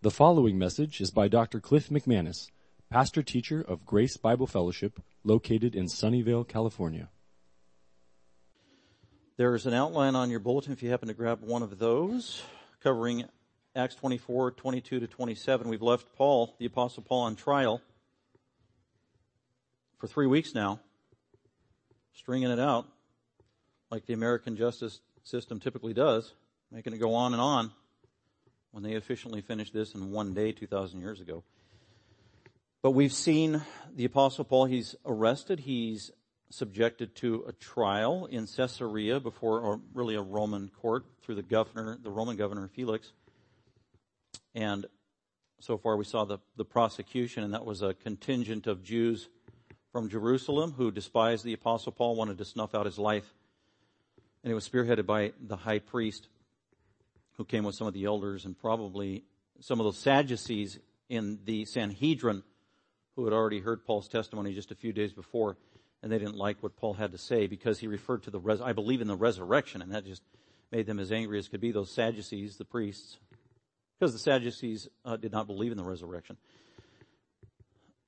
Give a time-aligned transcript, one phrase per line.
[0.00, 1.58] The following message is by Dr.
[1.58, 2.52] Cliff McManus,
[2.88, 7.08] pastor teacher of Grace Bible Fellowship, located in Sunnyvale, California.
[9.36, 12.40] There's an outline on your bulletin if you happen to grab one of those,
[12.80, 13.24] covering
[13.74, 15.68] Acts 24, 22 to 27.
[15.68, 17.82] We've left Paul, the Apostle Paul, on trial
[19.98, 20.78] for three weeks now,
[22.14, 22.86] stringing it out
[23.90, 26.34] like the American justice system typically does,
[26.70, 27.72] making it go on and on
[28.70, 31.42] when they efficiently finished this in one day 2,000 years ago.
[32.82, 33.62] But we've seen
[33.94, 36.10] the Apostle Paul, he's arrested, he's
[36.50, 41.98] subjected to a trial in Caesarea before, or really a Roman court through the governor,
[42.02, 43.12] the Roman governor Felix.
[44.54, 44.86] And
[45.60, 49.28] so far we saw the, the prosecution, and that was a contingent of Jews
[49.92, 53.34] from Jerusalem who despised the Apostle Paul, wanted to snuff out his life.
[54.44, 56.28] And it was spearheaded by the high priest
[57.38, 59.24] who came with some of the elders and probably
[59.60, 62.42] some of those Sadducees in the Sanhedrin
[63.16, 65.56] who had already heard Paul's testimony just a few days before,
[66.02, 68.60] and they didn't like what Paul had to say because he referred to the res-
[68.60, 70.22] I believe in the resurrection, and that just
[70.70, 71.72] made them as angry as could be.
[71.72, 73.18] Those Sadducees, the priests,
[73.98, 76.36] because the Sadducees uh, did not believe in the resurrection,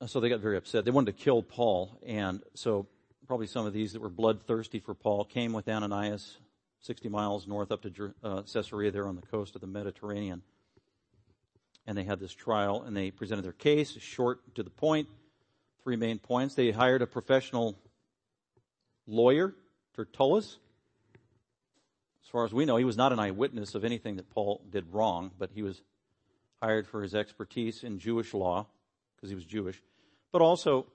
[0.06, 0.84] so they got very upset.
[0.84, 2.86] They wanted to kill Paul, and so
[3.26, 6.36] probably some of these that were bloodthirsty for Paul came with Ananias
[6.80, 10.42] 60 miles north up to uh, Caesarea there on the coast of the Mediterranean.
[11.86, 15.08] And they had this trial and they presented their case, short to the point,
[15.82, 16.54] three main points.
[16.54, 17.78] They hired a professional
[19.06, 19.54] lawyer,
[19.94, 20.58] Tertullus.
[22.22, 24.92] As far as we know, he was not an eyewitness of anything that Paul did
[24.92, 25.82] wrong, but he was
[26.62, 28.66] hired for his expertise in Jewish law,
[29.16, 29.82] because he was Jewish.
[30.30, 30.86] But also,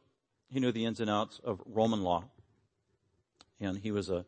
[0.47, 2.23] he knew the ins and outs of Roman law.
[3.59, 4.25] And he was a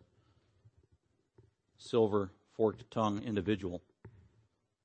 [1.77, 3.81] silver forked tongue individual.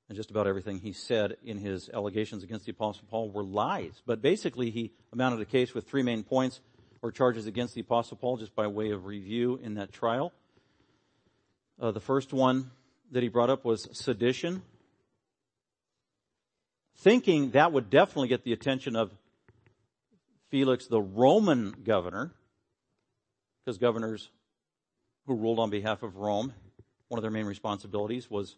[0.09, 4.01] And just about everything he said in his allegations against the Apostle Paul were lies.
[4.05, 6.59] But basically, he amounted a case with three main points
[7.01, 10.31] or charges against the Apostle Paul, just by way of review in that trial.
[11.79, 12.71] Uh, the first one
[13.11, 14.61] that he brought up was sedition,
[16.97, 19.11] thinking that would definitely get the attention of
[20.49, 22.31] Felix, the Roman governor,
[23.63, 24.29] because governors
[25.25, 26.53] who ruled on behalf of Rome
[27.13, 28.57] one of their main responsibilities was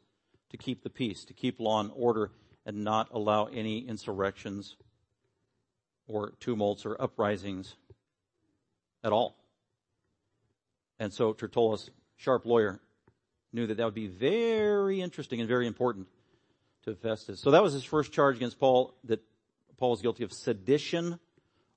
[0.50, 2.32] to keep the peace, to keep law and order,
[2.66, 4.78] and not allow any insurrections
[6.08, 7.76] or tumults or uprisings
[9.04, 9.36] at all.
[11.00, 12.80] And so Tertullus, sharp lawyer,
[13.52, 16.08] knew that that would be very interesting and very important
[16.86, 17.42] to Festus.
[17.42, 19.22] So that was his first charge against Paul, that
[19.76, 21.20] Paul was guilty of sedition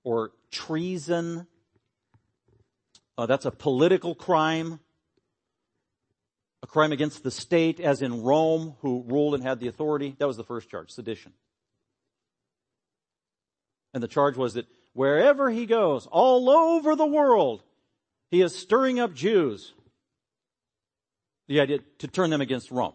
[0.04, 1.48] or treason.
[3.16, 4.78] Uh, that's a political crime
[6.68, 10.14] crime against the state, as in Rome, who ruled and had the authority.
[10.18, 11.32] That was the first charge, sedition.
[13.94, 17.62] And the charge was that wherever he goes, all over the world,
[18.30, 19.72] he is stirring up Jews.
[21.48, 22.92] The idea to turn them against Rome.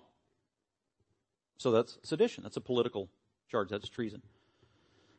[1.58, 2.44] So that's sedition.
[2.44, 3.10] That's a political
[3.50, 3.70] charge.
[3.70, 4.22] That's treason.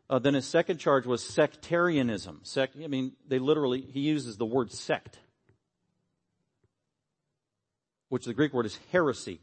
[0.08, 2.40] Uh, then his second charge was sectarianism.
[2.44, 5.18] Sect, I mean, they literally, he uses the word sect
[8.08, 9.40] which the Greek word is heresy.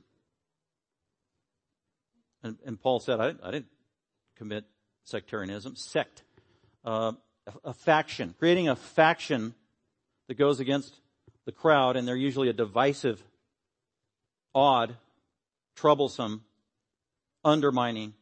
[2.43, 3.69] And, and Paul said, I, I, didn't
[4.35, 4.65] commit
[5.03, 6.23] sectarianism, sect,
[6.83, 7.13] uh,
[7.47, 9.53] a, a faction, creating a faction
[10.27, 10.99] that goes against
[11.45, 13.23] the crowd, and they're usually a divisive,
[14.55, 14.95] odd,
[15.75, 16.43] troublesome,
[17.43, 18.13] undermining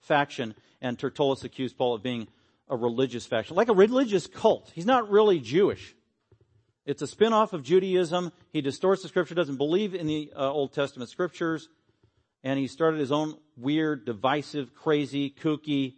[0.00, 0.54] faction.
[0.80, 2.28] And Tertullus accused Paul of being
[2.68, 4.70] a religious faction, like a religious cult.
[4.74, 5.94] He's not really Jewish.
[6.84, 8.32] It's a spin-off of Judaism.
[8.52, 11.68] He distorts the scripture, doesn't believe in the uh, Old Testament scriptures,
[12.42, 15.94] and he started his own weird, divisive, crazy, kooky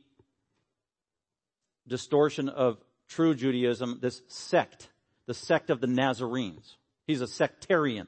[1.87, 2.79] distortion of
[3.09, 4.91] true Judaism, this sect,
[5.27, 6.77] the sect of the Nazarenes.
[7.07, 8.07] He's a sectarian.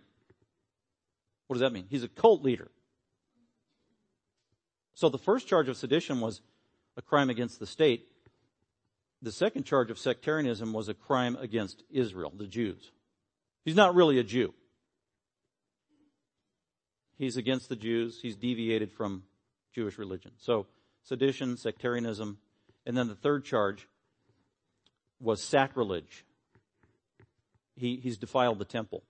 [1.47, 1.87] What does that mean?
[1.89, 2.71] He's a cult leader.
[4.95, 6.41] So the first charge of sedition was
[6.97, 8.09] a crime against the state.
[9.23, 12.91] The second charge of sectarianism was a crime against Israel, the Jews.
[13.65, 14.53] He's not really a Jew.
[17.17, 18.19] He's against the Jews.
[18.21, 19.23] He's deviated from
[19.75, 20.33] Jewish religion.
[20.39, 20.67] So,
[21.03, 22.39] sedition, sectarianism,
[22.85, 23.89] and then the third charge
[25.19, 26.25] was sacrilege.
[27.75, 29.03] He, he's defiled the temple.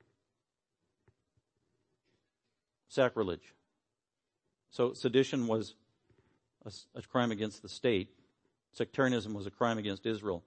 [2.89, 3.55] Sacrilege.
[4.71, 5.75] So, sedition was
[6.65, 8.09] a, a crime against the state.
[8.77, 10.45] Sectarianism was a crime against Israel.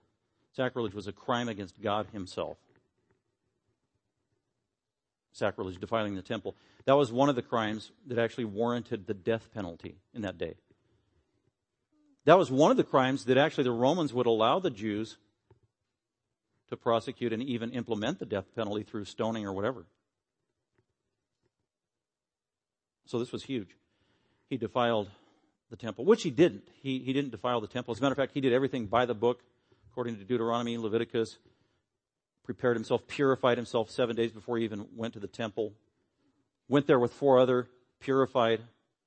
[0.55, 2.57] Sacrilege was a crime against God himself.
[5.31, 6.55] Sacrilege, defiling the temple.
[6.85, 10.55] That was one of the crimes that actually warranted the death penalty in that day.
[12.25, 15.17] That was one of the crimes that actually the Romans would allow the Jews
[16.69, 19.85] to prosecute and even implement the death penalty through stoning or whatever.
[23.05, 23.75] So this was huge.
[24.49, 25.09] He defiled
[25.69, 26.67] the temple, which he didn't.
[26.81, 27.91] He, he didn't defile the temple.
[27.91, 29.41] As a matter of fact, he did everything by the book,
[29.91, 31.37] according to Deuteronomy, and Leviticus,
[32.43, 35.73] prepared himself, purified himself seven days before he even went to the temple,
[36.67, 37.67] went there with four other
[37.99, 38.61] purified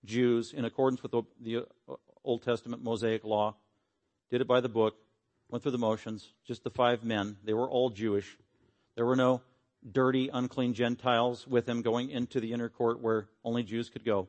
[0.05, 1.57] Jews in accordance with the, the
[1.89, 1.95] uh,
[2.25, 3.57] Old Testament Mosaic law,
[4.31, 4.95] did it by the book,
[5.49, 7.37] went through the motions, just the five men.
[7.45, 8.37] They were all Jewish.
[8.95, 9.43] There were no
[9.91, 14.29] dirty, unclean Gentiles with him going into the inner court where only Jews could go.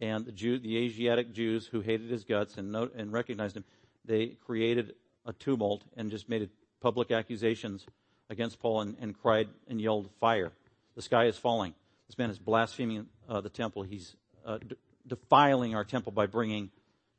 [0.00, 3.64] And the, Jew, the Asiatic Jews who hated his guts and, know, and recognized him,
[4.04, 4.94] they created
[5.24, 6.50] a tumult and just made
[6.80, 7.86] public accusations
[8.28, 10.52] against Paul and, and cried and yelled, Fire.
[10.96, 11.74] The sky is falling.
[12.08, 13.82] This man is blaspheming uh, the temple.
[13.82, 14.14] He's
[14.44, 14.76] uh, d-
[15.06, 16.70] defiling our temple by bringing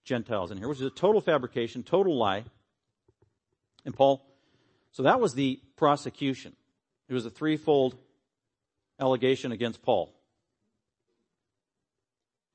[0.03, 2.43] Gentiles in here, which is a total fabrication, total lie.
[3.85, 4.25] And Paul,
[4.91, 6.55] so that was the prosecution.
[7.09, 7.95] It was a threefold
[8.99, 10.13] allegation against Paul.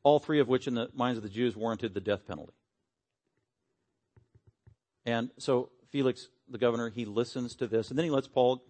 [0.02, 2.55] All three of which, in the minds of the Jews, warranted the death penalty.
[5.05, 8.62] And so Felix, the governor, he listens to this, and then he lets Paul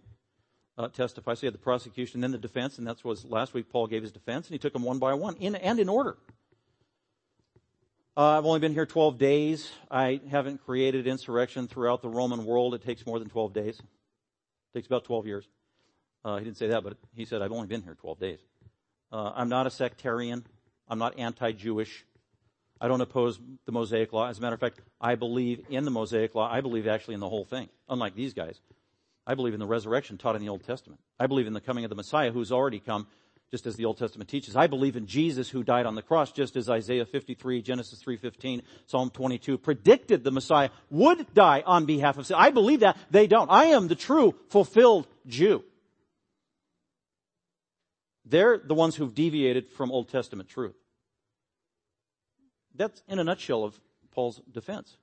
[0.79, 1.35] uh, testify.
[1.35, 3.69] So he had the prosecution, then the defense, and that's was last week.
[3.69, 6.17] Paul gave his defense, and he took them one by one, in and in order.
[8.17, 9.71] Uh, I've only been here 12 days.
[9.91, 12.75] I haven't created insurrection throughout the Roman world.
[12.75, 13.79] It takes more than 12 days.
[13.79, 15.49] It takes about 12 years.
[16.25, 18.39] Uh, he didn't say that, but he said, I've only been here 12 days.
[19.13, 20.45] Uh, I'm not a sectarian.
[20.91, 22.05] I'm not anti-Jewish.
[22.81, 24.29] I don't oppose the Mosaic Law.
[24.29, 26.51] As a matter of fact, I believe in the Mosaic Law.
[26.51, 28.59] I believe actually in the whole thing, unlike these guys.
[29.27, 31.01] I believe in the resurrection taught in the Old Testament.
[31.19, 33.07] I believe in the coming of the Messiah who's already come,
[33.51, 34.57] just as the Old Testament teaches.
[34.57, 38.63] I believe in Jesus who died on the cross, just as Isaiah 53, Genesis 3.15,
[38.87, 42.37] Psalm 22 predicted the Messiah would die on behalf of sin.
[42.39, 42.97] I believe that.
[43.11, 43.51] They don't.
[43.51, 45.63] I am the true, fulfilled Jew.
[48.25, 50.77] They're the ones who've deviated from Old Testament truth.
[52.75, 53.79] That's in a nutshell of
[54.13, 54.97] Paul's defense.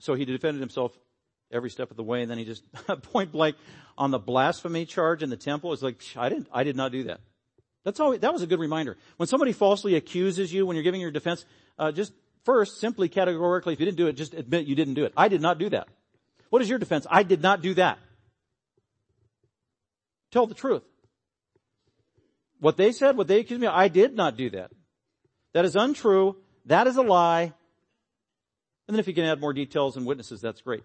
[0.00, 0.96] So he defended himself
[1.50, 2.64] every step of the way, and then he just
[3.02, 3.56] point blank
[3.96, 5.72] on the blasphemy charge in the temple.
[5.72, 7.20] It's like I didn't, I did not do that.
[7.84, 8.16] That's all.
[8.16, 8.96] That was a good reminder.
[9.18, 11.44] When somebody falsely accuses you, when you're giving your defense,
[11.78, 12.12] uh, just
[12.44, 15.12] first, simply categorically, if you didn't do it, just admit you didn't do it.
[15.16, 15.88] I did not do that.
[16.50, 17.06] What is your defense?
[17.10, 17.98] I did not do that.
[20.30, 20.82] Tell the truth.
[22.64, 24.70] What they said, what they accused me of, I did not do that.
[25.52, 26.36] That is untrue.
[26.64, 27.42] That is a lie.
[27.42, 27.52] And
[28.88, 30.82] then if you can add more details and witnesses, that's great.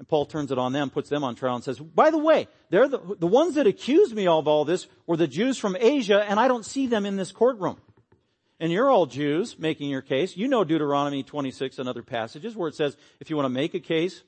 [0.00, 2.48] And Paul turns it on them, puts them on trial and says, by the way,
[2.70, 6.24] they're the, the ones that accused me of all this were the Jews from Asia
[6.28, 7.80] and I don't see them in this courtroom.
[8.58, 10.36] And you're all Jews making your case.
[10.36, 13.74] You know Deuteronomy 26 and other passages where it says if you want to make
[13.74, 14.24] a case,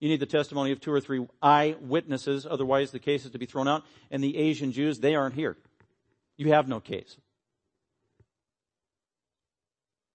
[0.00, 3.46] you need the testimony of two or three eyewitnesses, otherwise the case is to be
[3.46, 3.84] thrown out.
[4.10, 5.56] And the Asian Jews, they aren't here.
[6.36, 7.16] You have no case.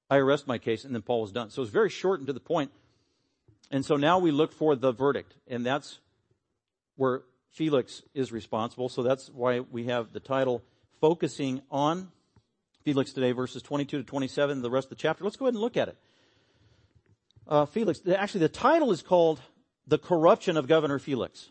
[0.09, 1.50] I arrest my case, and then Paul was done.
[1.50, 2.71] So it's very short and to the point.
[3.71, 6.00] And so now we look for the verdict, and that's
[6.95, 8.89] where Felix is responsible.
[8.89, 10.63] So that's why we have the title
[11.01, 12.12] focusing on
[12.83, 15.23] Felix today, verses 22 to 27, the rest of the chapter.
[15.23, 15.97] Let's go ahead and look at it.
[17.47, 19.42] Uh, Felix, actually the title is called
[19.87, 21.49] the corruption of Governor Felix.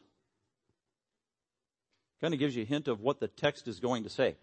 [2.21, 4.37] Kind of gives you a hint of what the text is going to say.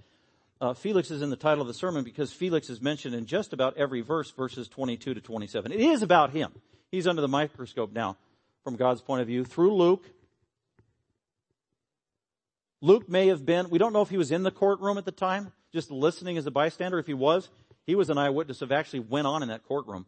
[0.61, 3.53] Uh, Felix is in the title of the sermon because Felix is mentioned in just
[3.53, 5.71] about every verse, verses 22 to 27.
[5.71, 6.51] It is about him.
[6.91, 8.17] He's under the microscope now
[8.63, 10.05] from God's point of view through Luke.
[12.81, 15.11] Luke may have been, we don't know if he was in the courtroom at the
[15.11, 16.99] time, just listening as a bystander.
[16.99, 17.49] If he was,
[17.85, 20.05] he was an eyewitness of actually went on in that courtroom.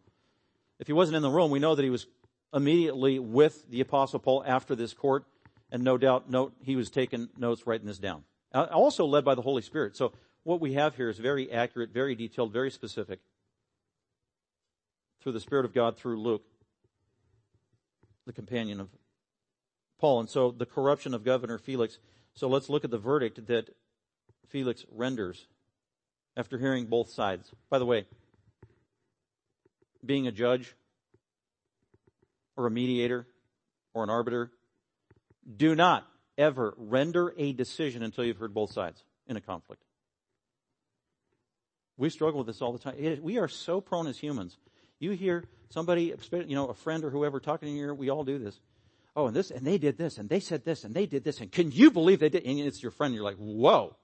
[0.79, 2.07] If he wasn't in the room, we know that he was
[2.53, 5.25] immediately with the apostle Paul after this court,
[5.71, 8.23] and no doubt note he was taking notes, writing this down.
[8.53, 9.95] Uh, also led by the Holy Spirit.
[9.95, 10.11] So
[10.43, 13.19] what we have here is very accurate, very detailed, very specific.
[15.21, 16.43] Through the Spirit of God, through Luke,
[18.25, 18.89] the companion of
[19.99, 20.19] Paul.
[20.19, 21.99] And so the corruption of Governor Felix.
[22.33, 23.69] So let's look at the verdict that
[24.47, 25.47] Felix renders
[26.35, 27.51] after hearing both sides.
[27.69, 28.05] By the way,
[30.03, 30.75] being a judge
[32.61, 33.27] or a mediator
[33.93, 34.51] or an arbiter,
[35.57, 36.05] do not
[36.37, 39.83] ever render a decision until you've heard both sides in a conflict.
[41.97, 43.19] We struggle with this all the time.
[43.21, 44.57] we are so prone as humans.
[44.99, 48.23] You hear somebody, you know, a friend or whoever talking in your ear, we all
[48.23, 48.59] do this.
[49.15, 51.41] Oh, and this, and they did this, and they said this, and they did this,
[51.41, 52.45] and can you believe they did?
[52.45, 53.95] And it's your friend, you're like, whoa,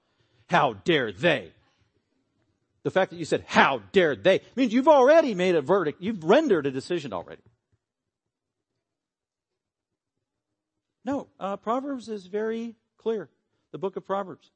[0.48, 1.52] how dare they?
[2.82, 6.00] The fact that you said, how dare they, means you've already made a verdict.
[6.00, 7.42] You've rendered a decision already.
[11.08, 13.30] No, uh, Proverbs is very clear.
[13.72, 14.50] The book of Proverbs.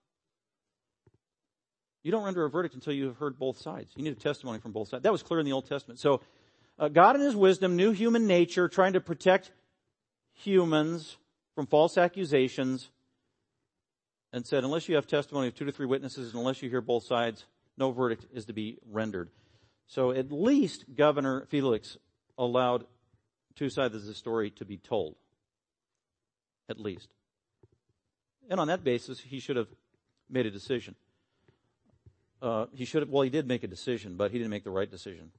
[2.03, 3.91] You don't render a verdict until you have heard both sides.
[3.97, 5.03] You need a testimony from both sides.
[5.03, 5.99] That was clear in the Old Testament.
[5.99, 6.21] So,
[6.79, 9.51] uh, God in His wisdom knew human nature, trying to protect
[10.35, 11.17] humans
[11.55, 12.91] from false accusations,
[14.35, 16.83] and said, unless you have testimony of two to three witnesses, and unless you hear
[16.83, 17.47] both sides,
[17.79, 19.31] no verdict is to be rendered.
[19.87, 21.97] So at least Governor Felix
[22.37, 22.85] allowed
[23.57, 25.17] two sides of the story to be told.
[26.73, 27.09] At least.
[28.49, 29.69] And on that basis, he should have
[30.31, 30.95] made a decision.
[32.41, 34.71] Uh, he should have, well, he did make a decision, but he didn't make the
[34.71, 35.33] right decision.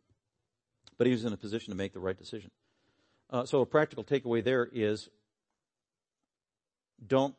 [1.00, 2.52] But he was in a position to make the right decision.
[3.32, 5.10] Uh, so a practical takeaway there is
[7.08, 7.34] don't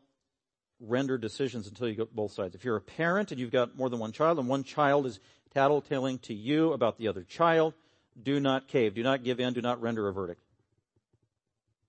[0.80, 2.56] render decisions until you get both sides.
[2.56, 5.20] If you're a parent and you've got more than one child and one child is
[5.54, 7.74] tattletaling to you about the other child,
[8.20, 8.94] do not cave.
[8.94, 9.54] Do not give in.
[9.54, 10.43] Do not render a verdict.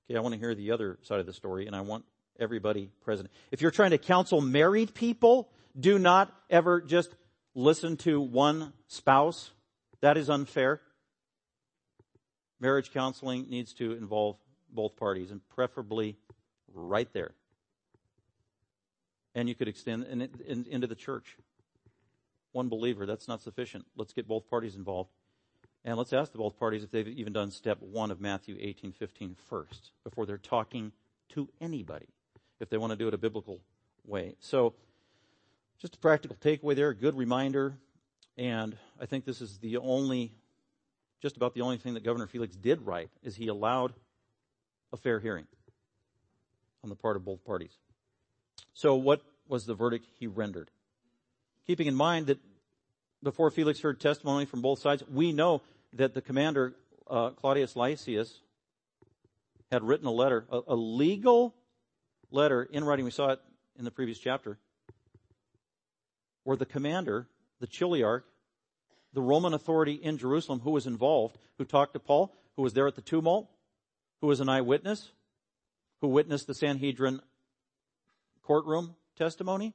[0.10, 2.06] Okay, I want to hear the other side of the story and I want
[2.40, 3.30] everybody present.
[3.52, 7.16] If you're trying to counsel married people, do not ever just
[7.54, 9.52] listen to one spouse.
[10.02, 10.82] That is unfair.
[12.60, 14.38] Marriage counseling needs to involve
[14.70, 16.18] both parties and preferably
[16.74, 17.34] right there
[19.36, 21.38] and you could extend in, in, into the church.
[22.54, 23.86] One believer, that's not sufficient.
[23.98, 25.12] Let's get both parties involved.
[25.86, 28.92] And let's ask the both parties if they've even done step one of Matthew 18,
[28.92, 30.92] 15 first, before they're talking
[31.30, 32.08] to anybody,
[32.60, 33.60] if they want to do it a biblical
[34.04, 34.36] way.
[34.40, 34.74] So,
[35.80, 37.76] just a practical takeaway there, a good reminder.
[38.36, 40.32] And I think this is the only,
[41.22, 43.94] just about the only thing that Governor Felix did right, is he allowed
[44.92, 45.46] a fair hearing
[46.84, 47.78] on the part of both parties.
[48.74, 50.72] So what was the verdict he rendered?
[51.68, 52.40] Keeping in mind that
[53.22, 55.62] before Felix heard testimony from both sides, we know
[55.96, 56.76] that the commander,
[57.10, 58.42] uh, Claudius Lysias,
[59.72, 61.56] had written a letter, a, a legal
[62.32, 63.06] letter in writing.
[63.06, 63.40] We saw it
[63.78, 64.58] in the previous chapter,
[66.44, 67.28] where the commander,
[67.60, 68.24] the chiliarch,
[69.14, 72.88] the Roman authority in Jerusalem who was involved, who talked to Paul, who was there
[72.88, 73.50] at the tumult,
[74.22, 75.12] who was an eyewitness,
[76.02, 77.22] who witnessed the Sanhedrin
[78.44, 79.74] courtroom testimony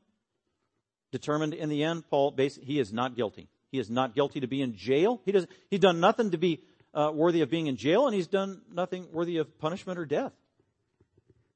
[1.11, 3.49] determined in the end, Paul, he is not guilty.
[3.71, 5.21] He is not guilty to be in jail.
[5.25, 6.61] He does, he's done nothing to be
[6.93, 10.33] uh, worthy of being in jail, and he's done nothing worthy of punishment or death.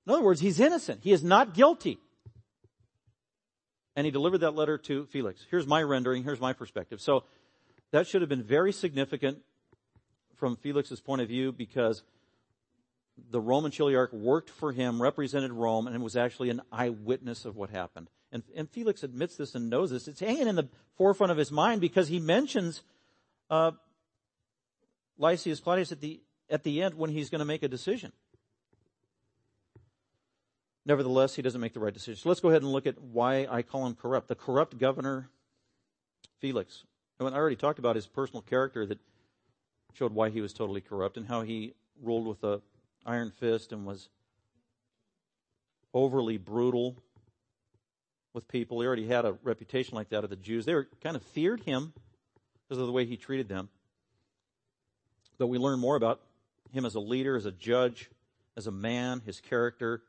[0.07, 1.01] In other words, he's innocent.
[1.03, 1.99] He is not guilty.
[3.97, 5.45] And he delivered that letter to Felix.
[5.51, 6.25] Here's my rendering.
[6.25, 7.01] Here's my perspective.
[7.01, 7.25] So
[7.93, 9.39] that should have been very significant
[10.37, 12.03] from Felix's point of view because
[13.31, 17.71] the Roman chiliarch worked for him, represented Rome, and was actually an eyewitness of what
[17.71, 18.11] happened.
[18.35, 20.09] And, and Felix admits this and knows this.
[20.09, 22.83] It's hanging in the forefront of his mind because he mentions
[23.49, 23.71] uh,
[25.17, 28.13] Lysias Claudius at the at the end when he's going to make a decision.
[30.85, 32.21] Nevertheless, he doesn't make the right decision.
[32.21, 34.27] So let's go ahead and look at why I call him corrupt.
[34.27, 35.31] The corrupt governor,
[36.41, 36.83] Felix.
[37.21, 38.99] I already talked about his personal character that
[39.95, 42.61] showed why he was totally corrupt and how he ruled with a
[43.07, 44.09] iron fist and was
[45.95, 46.97] overly brutal
[48.35, 48.81] with people.
[48.81, 50.67] He already had a reputation like that of the Jews.
[50.67, 51.95] They were, kind of feared him
[52.69, 53.71] because of the way he treated them.
[55.39, 56.21] But we learn more about
[56.73, 58.11] him as a leader, as a judge,
[58.57, 60.03] as a man, his character,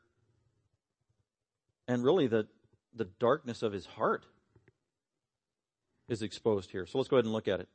[1.88, 2.46] and really the,
[2.94, 4.26] the darkness of his heart
[6.08, 6.86] is exposed here.
[6.86, 7.68] So let's go ahead and look at it.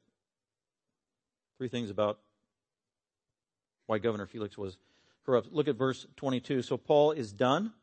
[1.58, 2.20] Three things about
[3.86, 4.78] why Governor Felix was
[5.26, 5.52] corrupt.
[5.52, 6.62] Look at verse 22.
[6.62, 7.74] So Paul is done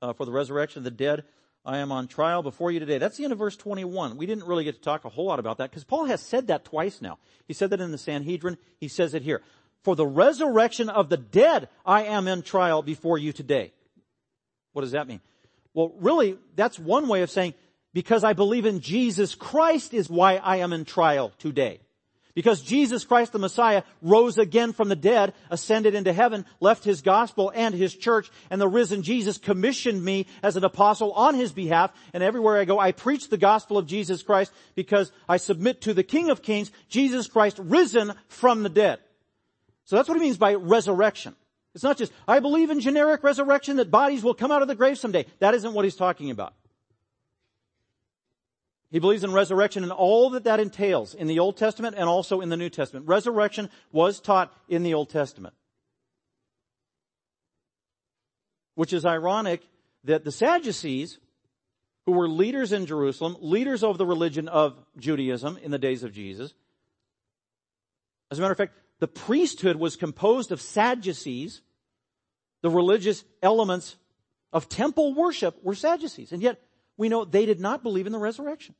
[0.00, 1.24] uh, for the resurrection of the dead.
[1.64, 2.98] I am on trial before you today.
[2.98, 4.16] That's the end of verse 21.
[4.16, 6.46] We didn't really get to talk a whole lot about that because Paul has said
[6.46, 7.18] that twice now.
[7.46, 8.56] He said that in the Sanhedrin.
[8.78, 9.42] He says it here.
[9.82, 13.72] For the resurrection of the dead, I am in trial before you today.
[14.72, 15.20] What does that mean?
[15.74, 17.54] Well, really, that's one way of saying,
[17.92, 21.80] because I believe in Jesus Christ is why I am in trial today.
[22.34, 27.02] Because Jesus Christ the Messiah rose again from the dead, ascended into heaven, left his
[27.02, 31.52] gospel and his church, and the risen Jesus commissioned me as an apostle on his
[31.52, 35.82] behalf, and everywhere I go I preach the gospel of Jesus Christ because I submit
[35.82, 39.00] to the King of Kings, Jesus Christ risen from the dead.
[39.84, 41.34] So that's what he means by resurrection.
[41.74, 44.74] It's not just, I believe in generic resurrection that bodies will come out of the
[44.74, 45.26] grave someday.
[45.38, 46.54] That isn't what he's talking about.
[48.90, 52.40] He believes in resurrection and all that that entails in the Old Testament and also
[52.40, 53.06] in the New Testament.
[53.06, 55.54] Resurrection was taught in the Old Testament.
[58.74, 59.62] Which is ironic
[60.04, 61.18] that the Sadducees,
[62.06, 66.12] who were leaders in Jerusalem, leaders of the religion of Judaism in the days of
[66.12, 66.52] Jesus.
[68.30, 71.62] As a matter of fact, the priesthood was composed of Sadducees.
[72.62, 73.96] The religious elements
[74.52, 76.32] of temple worship were Sadducees.
[76.32, 76.60] And yet,
[76.96, 78.74] we know they did not believe in the resurrection.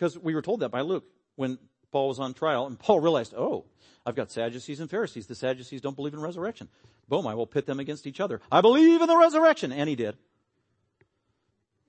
[0.00, 1.04] Because we were told that by Luke
[1.36, 1.58] when
[1.92, 3.66] Paul was on trial, and Paul realized, oh,
[4.06, 5.26] I've got Sadducees and Pharisees.
[5.26, 6.70] The Sadducees don't believe in resurrection.
[7.06, 8.40] Boom, I will pit them against each other.
[8.50, 9.72] I believe in the resurrection.
[9.72, 10.16] And he did.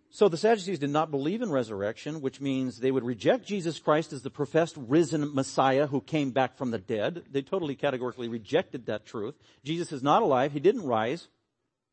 [0.10, 4.12] So the Sadducees did not believe in resurrection, which means they would reject Jesus Christ
[4.12, 7.24] as the professed risen Messiah who came back from the dead.
[7.32, 9.36] They totally categorically rejected that truth.
[9.64, 10.52] Jesus is not alive.
[10.52, 11.30] He didn't rise.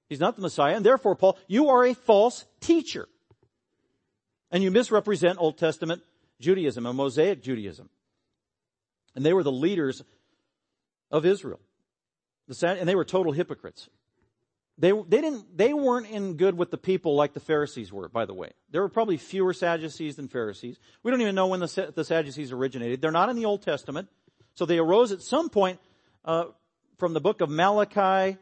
[0.09, 0.75] He's not the Messiah.
[0.75, 3.07] And therefore, Paul, you are a false teacher.
[4.51, 6.03] And you misrepresent Old Testament
[6.41, 7.89] Judaism, a Mosaic Judaism.
[9.15, 10.03] And they were the leaders
[11.11, 11.61] of Israel.
[12.63, 13.89] and they were total hypocrites.
[14.79, 18.27] They, they didn't, they weren't in good with the people like the Pharisees were, by
[18.27, 18.53] the way.
[18.71, 20.79] There were probably fewer Sadducees than Pharisees.
[21.03, 23.03] We don't even know when the, the Sadducees originated.
[23.03, 24.09] They're not in the Old Testament.
[24.55, 25.81] So they arose at some point,
[26.25, 26.45] uh,
[26.99, 28.39] from the book of Malachi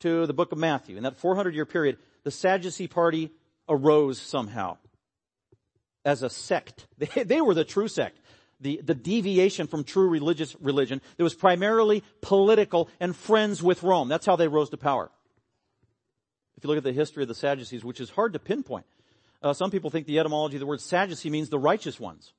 [0.00, 0.96] to the book of Matthew.
[0.96, 3.30] In that 400 year period, the Sadducee party
[3.68, 4.78] arose somehow
[6.04, 6.86] as a sect.
[6.98, 8.18] They, they were the true sect.
[8.60, 14.08] The, the deviation from true religious religion that was primarily political and friends with Rome.
[14.08, 15.10] That's how they rose to power.
[16.56, 18.86] If you look at the history of the Sadducees, which is hard to pinpoint,
[19.42, 22.32] uh, some people think the etymology of the word Sadducee means the righteous ones.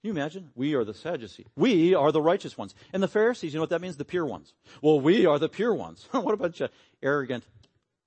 [0.00, 0.50] Can you imagine?
[0.54, 1.46] We are the Sadducees.
[1.56, 2.74] We are the righteous ones.
[2.92, 3.96] And the Pharisees, you know what that means?
[3.96, 4.52] The pure ones.
[4.80, 6.08] Well, we are the pure ones.
[6.10, 6.70] what a bunch of
[7.02, 7.44] arrogant,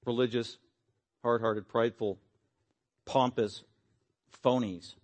[0.06, 0.58] religious,
[1.24, 2.20] hard-hearted, prideful,
[3.06, 3.64] pompous
[4.44, 4.96] phonies.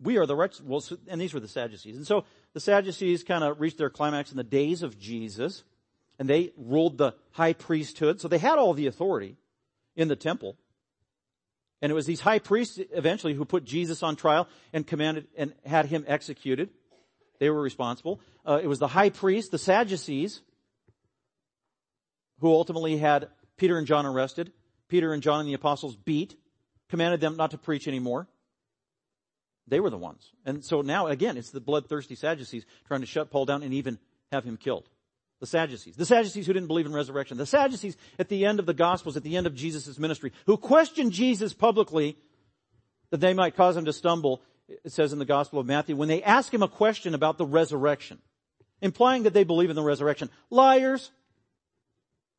[0.00, 1.96] We are the righteous, well, and these were the Sadducees.
[1.96, 5.64] And so the Sadducees kind of reached their climax in the days of Jesus
[6.18, 8.20] and they ruled the high priesthood.
[8.20, 9.36] So they had all the authority
[9.96, 10.56] in the temple.
[11.80, 15.54] And it was these high priests eventually who put Jesus on trial and commanded and
[15.64, 16.70] had him executed.
[17.38, 18.20] They were responsible.
[18.44, 20.40] Uh, it was the high priest, the Sadducees,
[22.40, 24.52] who ultimately had Peter and John arrested.
[24.88, 26.34] Peter and John and the apostles beat,
[26.88, 28.26] commanded them not to preach anymore.
[29.66, 30.32] They were the ones.
[30.46, 33.98] And so now, again, it's the bloodthirsty Sadducees trying to shut Paul down and even
[34.32, 34.88] have him killed.
[35.40, 35.96] The Sadducees.
[35.96, 37.36] The Sadducees who didn't believe in resurrection.
[37.36, 40.56] The Sadducees at the end of the Gospels, at the end of Jesus' ministry, who
[40.56, 42.16] questioned Jesus publicly
[43.10, 44.42] that they might cause him to stumble,
[44.84, 47.46] it says in the Gospel of Matthew, when they ask him a question about the
[47.46, 48.18] resurrection,
[48.80, 50.30] implying that they believe in the resurrection.
[50.50, 51.10] Liars!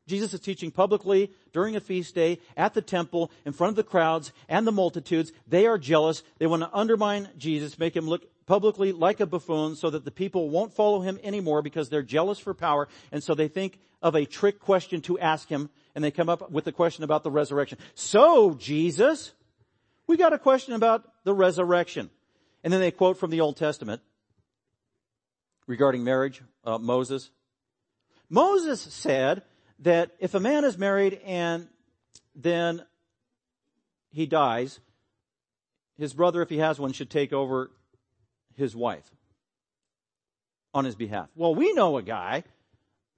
[0.10, 3.84] Jesus is teaching publicly during a feast day at the temple in front of the
[3.84, 5.32] crowds and the multitudes.
[5.48, 6.24] They are jealous.
[6.40, 10.12] They want to undermine Jesus, make him look publicly like a buffoon so that the
[10.12, 12.88] people won't follow him anymore because they're jealous for power.
[13.12, 16.50] And so they think of a trick question to ask him and they come up
[16.50, 17.78] with the question about the resurrection.
[17.94, 19.34] So Jesus,
[20.08, 22.10] we got a question about the resurrection.
[22.64, 24.02] And then they quote from the Old Testament
[25.68, 27.30] regarding marriage, uh, Moses.
[28.28, 29.44] Moses said
[29.80, 31.68] that if a man is married and
[32.36, 32.84] then
[34.12, 34.80] he dies,
[35.98, 37.72] his brother, if he has one, should take over
[38.56, 39.10] his wife
[40.74, 41.30] on his behalf.
[41.36, 42.44] Well, we know a guy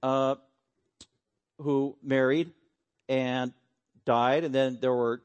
[0.02, 0.36] uh,
[1.58, 2.50] who married
[3.08, 3.52] and
[4.04, 5.22] died, and then there were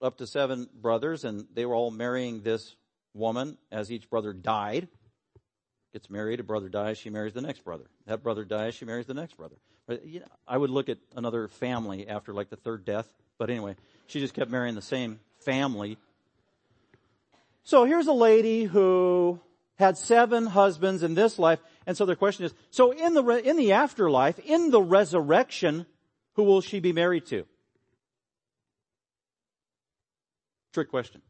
[0.00, 2.76] up to seven brothers, and they were all marrying this
[3.14, 4.88] woman as each brother died.
[5.92, 7.84] Gets married, a brother dies, she marries the next brother.
[8.06, 9.56] That brother dies, she marries the next brother.
[10.48, 13.06] I would look at another family after like the third death,
[13.38, 15.98] but anyway, she just kept marrying the same family.
[17.64, 19.40] So here's a lady who
[19.76, 21.58] had seven husbands in this life.
[21.86, 25.86] And so the question is, so in the, in the afterlife, in the resurrection,
[26.34, 27.44] who will she be married to?
[30.72, 31.22] Trick question.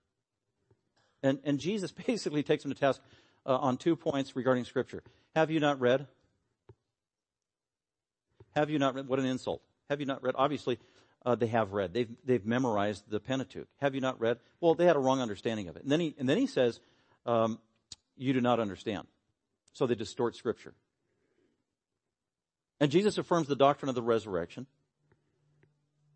[1.22, 3.00] And, and Jesus basically takes him to task
[3.46, 5.02] uh, on two points regarding scripture.
[5.34, 6.06] Have you not read?
[8.56, 9.08] Have you not read?
[9.08, 9.62] What an insult.
[9.90, 10.34] Have you not read?
[10.38, 10.78] Obviously,
[11.26, 11.92] uh, they have read.
[11.92, 13.66] They've, they've memorized the Pentateuch.
[13.80, 14.38] Have you not read?
[14.60, 15.82] Well, they had a wrong understanding of it.
[15.82, 16.80] And then he, and then he says,
[17.26, 17.58] um,
[18.16, 19.06] you do not understand.
[19.72, 20.74] So they distort scripture.
[22.80, 24.66] And Jesus affirms the doctrine of the resurrection,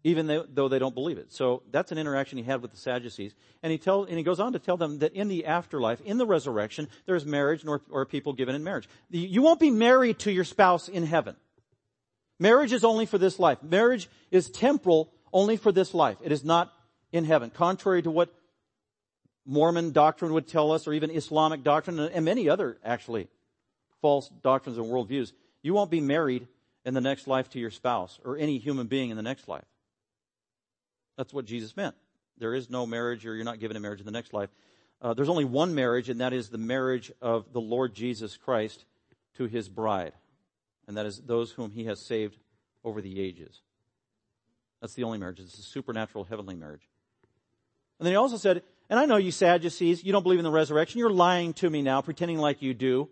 [0.05, 1.33] even though they don't believe it.
[1.33, 3.35] So that's an interaction he had with the Sadducees.
[3.63, 6.19] And he tell, and he goes on to tell them that in the afterlife, in
[6.19, 8.89] the resurrection, there's marriage nor, or people given in marriage.
[9.11, 11.37] You won't be married to your spouse in heaven.
[12.39, 13.63] Marriage is only for this life.
[13.63, 16.17] Marriage is temporal only for this life.
[16.23, 16.73] It is not
[17.13, 17.51] in heaven.
[17.51, 18.33] Contrary to what
[19.45, 23.29] Mormon doctrine would tell us, or even Islamic doctrine, and many other actually
[24.03, 25.33] false doctrines and worldviews.
[25.63, 26.47] You won't be married
[26.85, 29.65] in the next life to your spouse or any human being in the next life.
[31.17, 31.95] That's what Jesus meant.
[32.39, 34.51] There is no marriage or you're not given a marriage in the next life.
[35.01, 38.85] Uh, there's only one marriage, and that is the marriage of the Lord Jesus Christ
[39.37, 40.13] to his bride.
[40.89, 42.37] And that is those whom he has saved
[42.83, 43.61] over the ages.
[44.81, 45.39] That's the only marriage.
[45.39, 46.89] It's a supernatural heavenly marriage.
[48.01, 50.51] And then he also said, and I know you Sadducees, you don't believe in the
[50.51, 50.99] resurrection.
[50.99, 53.09] You're lying to me now, pretending like you do.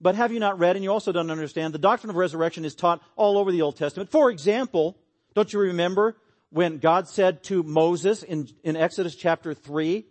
[0.00, 2.74] But have you not read, and you also don't understand, the doctrine of resurrection is
[2.74, 4.10] taught all over the Old Testament.
[4.10, 4.98] For example,
[5.34, 6.16] don't you remember
[6.50, 10.04] when God said to Moses in, in Exodus chapter 3,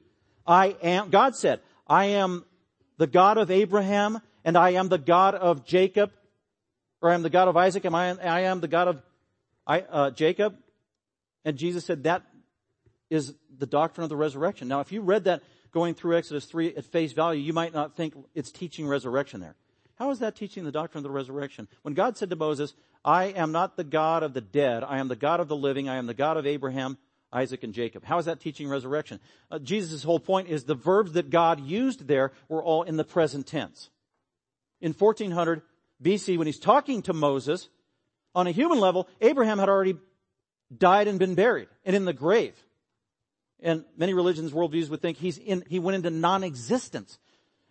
[0.47, 2.43] I am, God said, I am
[2.97, 6.11] the God of Abraham, and I am the God of Jacob,
[7.03, 9.01] or I am the God of Isaac, and I am, I am the God of
[9.67, 10.55] uh, Jacob.
[11.43, 12.23] And Jesus said that
[13.09, 14.69] is the doctrine of the resurrection.
[14.69, 17.97] Now, if you read that going through Exodus 3 at face value, you might not
[17.97, 19.55] think it's teaching resurrection there.
[19.95, 21.67] How is that teaching the doctrine of the resurrection?
[21.81, 25.09] When God said to Moses, I am not the God of the dead, I am
[25.09, 26.97] the God of the living, I am the God of Abraham,
[27.33, 28.05] Isaac, and Jacob.
[28.05, 29.19] How is that teaching resurrection?
[29.51, 33.03] Uh, Jesus' whole point is the verbs that God used there were all in the
[33.03, 33.89] present tense.
[34.79, 35.63] In 1400
[36.03, 37.69] BC, when he's talking to Moses,
[38.35, 39.95] on a human level, Abraham had already
[40.75, 42.55] died and been buried and in the grave.
[43.61, 47.17] And many religions, worldviews would think he's in, he went into non-existence.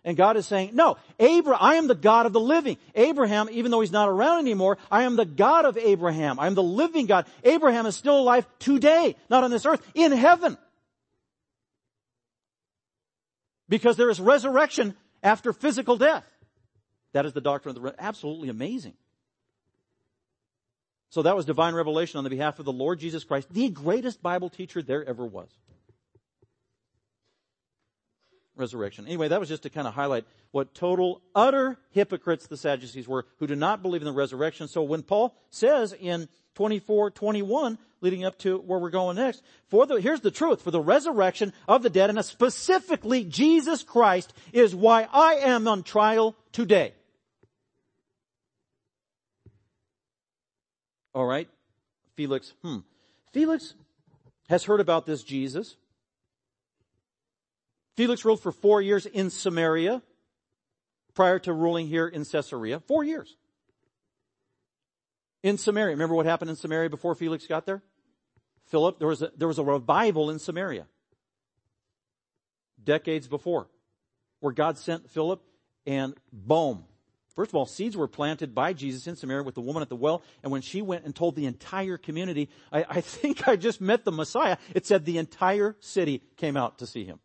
[0.04, 2.76] And God is saying, no, Abraham, I am the God of the living.
[2.94, 6.40] Abraham, even though he's not around anymore, I am the God of Abraham.
[6.40, 7.26] I am the living God.
[7.44, 10.58] Abraham is still alive today, not on this earth, in heaven.
[13.68, 16.24] Because there is resurrection after physical death.
[17.12, 18.94] That is the doctrine of the, absolutely amazing.
[21.10, 24.22] So that was divine revelation on the behalf of the Lord Jesus Christ, the greatest
[24.22, 25.48] Bible teacher there ever was
[28.56, 29.06] resurrection.
[29.06, 33.26] Anyway, that was just to kind of highlight what total, utter hypocrites the Sadducees were
[33.38, 34.68] who do not believe in the resurrection.
[34.68, 39.86] So when Paul says in 24, 21, leading up to where we're going next, for
[39.86, 44.74] the, here's the truth, for the resurrection of the dead and specifically Jesus Christ is
[44.74, 46.92] why I am on trial today.
[51.14, 51.48] All right.
[52.16, 52.78] Felix, hmm.
[53.32, 53.74] Felix
[54.48, 55.76] has heard about this Jesus.
[57.96, 60.02] Felix ruled for four years in Samaria
[61.14, 62.80] prior to ruling here in Caesarea.
[62.80, 63.36] Four years.
[65.42, 65.94] In Samaria.
[65.94, 67.82] Remember what happened in Samaria before Felix got there?
[68.66, 70.86] Philip, there was a, there was a revival in Samaria.
[72.82, 73.68] Decades before.
[74.40, 75.42] Where God sent Philip
[75.86, 76.84] and boom.
[77.34, 79.96] First of all, seeds were planted by Jesus in Samaria with the woman at the
[79.96, 80.22] well.
[80.42, 84.04] And when she went and told the entire community, I, I think I just met
[84.04, 87.20] the Messiah, it said the entire city came out to see him.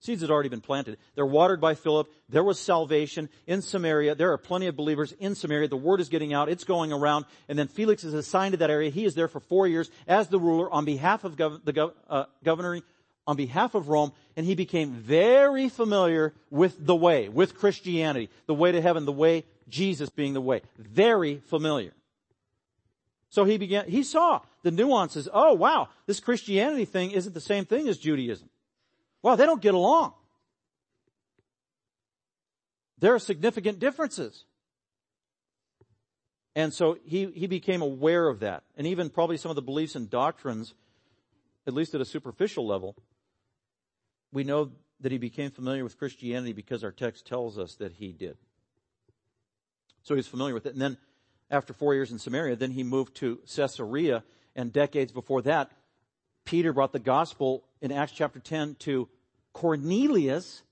[0.00, 0.98] Seeds had already been planted.
[1.14, 2.08] They're watered by Philip.
[2.28, 4.16] There was salvation in Samaria.
[4.16, 5.68] There are plenty of believers in Samaria.
[5.68, 6.48] The word is getting out.
[6.48, 7.24] It's going around.
[7.48, 8.90] And then Felix is assigned to that area.
[8.90, 11.94] He is there for four years as the ruler on behalf of gov- the gov-
[12.10, 12.24] uh,
[13.26, 14.12] on behalf of Rome.
[14.36, 19.12] And he became very familiar with the way, with Christianity, the way to heaven, the
[19.12, 20.62] way, Jesus being the way.
[20.78, 21.92] Very familiar.
[23.30, 25.28] So he began, he saw the nuances.
[25.32, 28.48] Oh wow, this Christianity thing isn't the same thing as Judaism.
[29.22, 30.12] Well, they don't get along.
[32.98, 34.44] There are significant differences.
[36.54, 38.64] And so he, he became aware of that.
[38.76, 40.74] And even probably some of the beliefs and doctrines,
[41.66, 42.94] at least at a superficial level,
[44.32, 48.12] we know that he became familiar with Christianity because our text tells us that he
[48.12, 48.36] did.
[50.02, 50.72] So he's familiar with it.
[50.72, 50.96] And then
[51.50, 54.24] after four years in Samaria, then he moved to Caesarea.
[54.56, 55.70] And decades before that,
[56.44, 59.08] Peter brought the gospel in Acts chapter 10 to
[59.52, 60.62] Cornelius,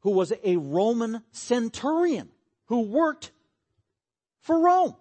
[0.00, 2.28] who was a Roman centurion
[2.66, 3.30] who worked
[4.40, 4.94] for Rome.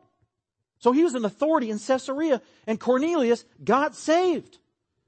[0.79, 4.57] So he was an authority in Caesarea and Cornelius got saved.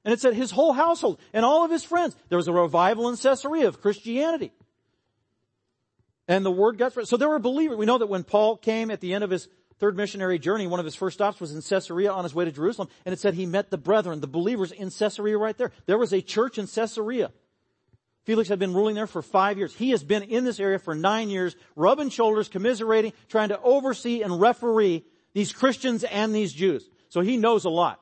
[0.06, 2.16] And it said his whole household and all of his friends.
[2.30, 4.54] There was a revival in Caesarea of Christianity.
[6.28, 7.08] And the word got spread.
[7.08, 7.78] So there were believers.
[7.78, 9.48] We know that when Paul came at the end of his
[9.80, 12.52] third missionary journey, one of his first stops was in Caesarea on his way to
[12.52, 12.90] Jerusalem.
[13.04, 15.72] And it said he met the brethren, the believers in Caesarea right there.
[15.88, 17.32] There was a church in Caesarea.
[18.26, 19.74] Felix had been ruling there for five years.
[19.76, 24.22] He has been in this area for nine years, rubbing shoulders, commiserating, trying to oversee
[24.22, 26.88] and referee these Christians and these Jews.
[27.10, 28.02] So he knows a lot.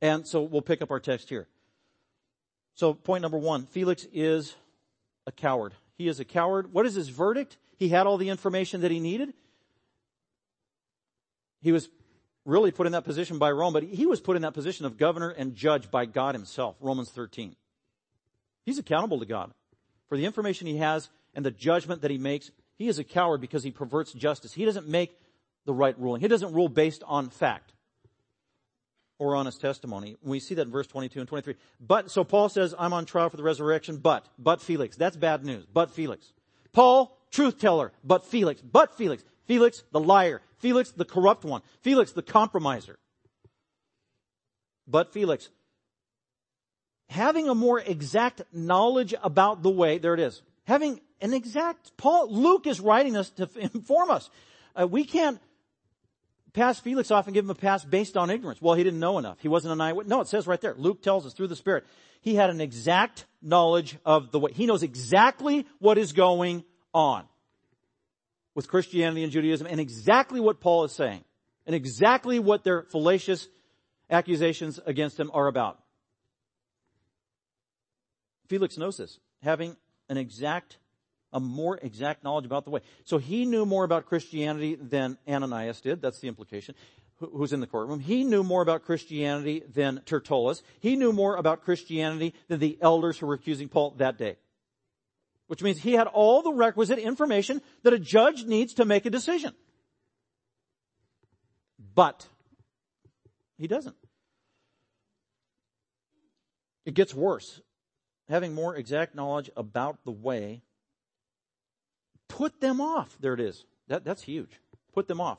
[0.00, 1.48] And so we'll pick up our text here.
[2.74, 4.54] So point number one, Felix is
[5.26, 5.74] a coward.
[5.96, 6.72] He is a coward.
[6.72, 7.56] What is his verdict?
[7.78, 9.32] He had all the information that he needed.
[11.62, 11.88] He was
[12.44, 14.98] really put in that position by Rome, but he was put in that position of
[14.98, 17.56] governor and judge by God himself, Romans 13.
[18.64, 19.52] He's accountable to God
[20.08, 22.50] for the information he has and the judgment that he makes.
[22.76, 24.52] He is a coward because he perverts justice.
[24.52, 25.18] He doesn't make
[25.64, 26.20] the right ruling.
[26.20, 27.72] He doesn't rule based on fact.
[29.18, 30.16] Or honest testimony.
[30.22, 31.54] We see that in verse 22 and 23.
[31.80, 34.96] But, so Paul says, I'm on trial for the resurrection, but, but Felix.
[34.96, 35.64] That's bad news.
[35.72, 36.32] But Felix.
[36.72, 38.60] Paul, truth teller, but Felix.
[38.60, 39.24] But Felix.
[39.46, 40.42] Felix, the liar.
[40.58, 41.62] Felix, the corrupt one.
[41.80, 42.98] Felix, the compromiser.
[44.86, 45.48] But Felix.
[47.08, 50.42] Having a more exact knowledge about the way, there it is.
[50.64, 54.28] Having an exact, Paul, Luke is writing this to inform us.
[54.74, 55.40] Uh, we can't
[56.56, 58.60] pass Felix off and give him a pass based on ignorance.
[58.60, 59.38] Well, he didn't know enough.
[59.40, 60.10] He wasn't an eyewitness.
[60.10, 60.74] No, it says right there.
[60.76, 61.84] Luke tells us through the Spirit.
[62.22, 64.52] He had an exact knowledge of the way.
[64.52, 66.64] He knows exactly what is going
[66.94, 67.24] on
[68.54, 71.22] with Christianity and Judaism and exactly what Paul is saying
[71.66, 73.46] and exactly what their fallacious
[74.10, 75.78] accusations against him are about.
[78.48, 79.76] Felix knows this, having
[80.08, 80.78] an exact
[81.36, 82.80] a more exact knowledge about the way.
[83.04, 86.00] So he knew more about Christianity than Ananias did.
[86.00, 86.74] That's the implication.
[87.18, 88.00] Who's in the courtroom.
[88.00, 90.62] He knew more about Christianity than Tertullus.
[90.80, 94.36] He knew more about Christianity than the elders who were accusing Paul that day.
[95.46, 99.10] Which means he had all the requisite information that a judge needs to make a
[99.10, 99.52] decision.
[101.94, 102.26] But
[103.58, 103.96] he doesn't.
[106.86, 107.60] It gets worse.
[108.28, 110.62] Having more exact knowledge about the way
[112.28, 113.16] put them off.
[113.20, 113.64] There it is.
[113.88, 114.60] That, that's huge.
[114.92, 115.38] Put them off.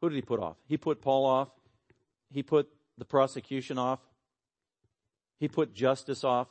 [0.00, 0.56] Who did he put off?
[0.68, 1.48] He put Paul off.
[2.30, 4.00] He put the prosecution off.
[5.38, 6.48] He put justice off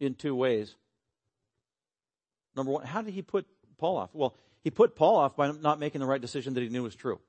[0.00, 0.74] in two ways.
[2.54, 3.46] Number one, how did he put
[3.78, 4.10] Paul off?
[4.14, 6.94] Well, he put Paul off by not making the right decision that he knew was
[6.94, 7.20] true.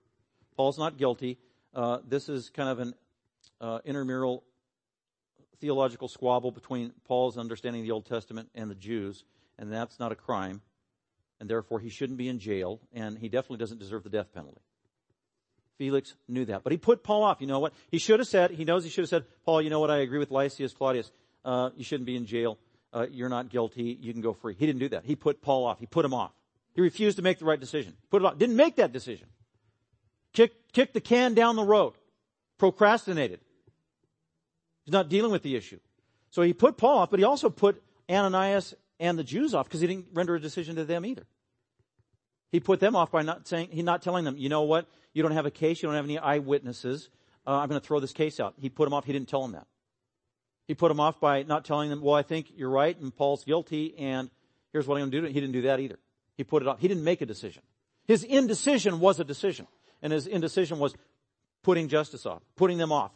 [0.55, 1.37] Paul's not guilty.
[1.73, 2.93] Uh, this is kind of an
[3.61, 4.43] uh, intramural
[5.59, 9.23] theological squabble between Paul's understanding of the Old Testament and the Jews,
[9.59, 10.61] and that's not a crime
[11.39, 14.61] and therefore he shouldn't be in jail, and he definitely doesn't deserve the death penalty.
[15.77, 16.63] Felix knew that.
[16.63, 17.39] But he put Paul off.
[17.39, 17.73] You know what?
[17.91, 19.91] He should have said, he knows he should have said, Paul, you know what?
[19.91, 21.11] I agree with Lysias Claudius.
[21.45, 22.57] Uh, you shouldn't be in jail.
[22.91, 23.97] Uh, you're not guilty.
[24.01, 24.55] You can go free.
[24.57, 25.05] He didn't do that.
[25.05, 25.79] He put Paul off.
[25.79, 26.31] He put him off.
[26.73, 27.93] He refused to make the right decision.
[28.09, 28.37] Put it off.
[28.37, 29.27] Didn't make that decision.
[30.33, 31.93] Kicked, kicked the can down the road.
[32.57, 33.39] Procrastinated.
[34.85, 35.79] He's not dealing with the issue.
[36.31, 39.81] So he put Paul off, but he also put Ananias and the Jews off because
[39.81, 41.25] he didn't render a decision to them either.
[42.51, 45.21] He put them off by not saying, he not telling them, you know what, you
[45.21, 47.09] don't have a case, you don't have any eyewitnesses,
[47.45, 48.55] uh, I'm going to throw this case out.
[48.57, 49.67] He put them off, he didn't tell them that.
[50.67, 53.43] He put them off by not telling them, well, I think you're right and Paul's
[53.43, 54.29] guilty and
[54.71, 55.27] here's what I'm going to do.
[55.27, 55.97] He didn't do that either.
[56.35, 56.79] He put it off.
[56.79, 57.63] He didn't make a decision.
[58.05, 59.67] His indecision was a decision.
[60.01, 60.93] And his indecision was
[61.63, 63.11] putting justice off, putting them off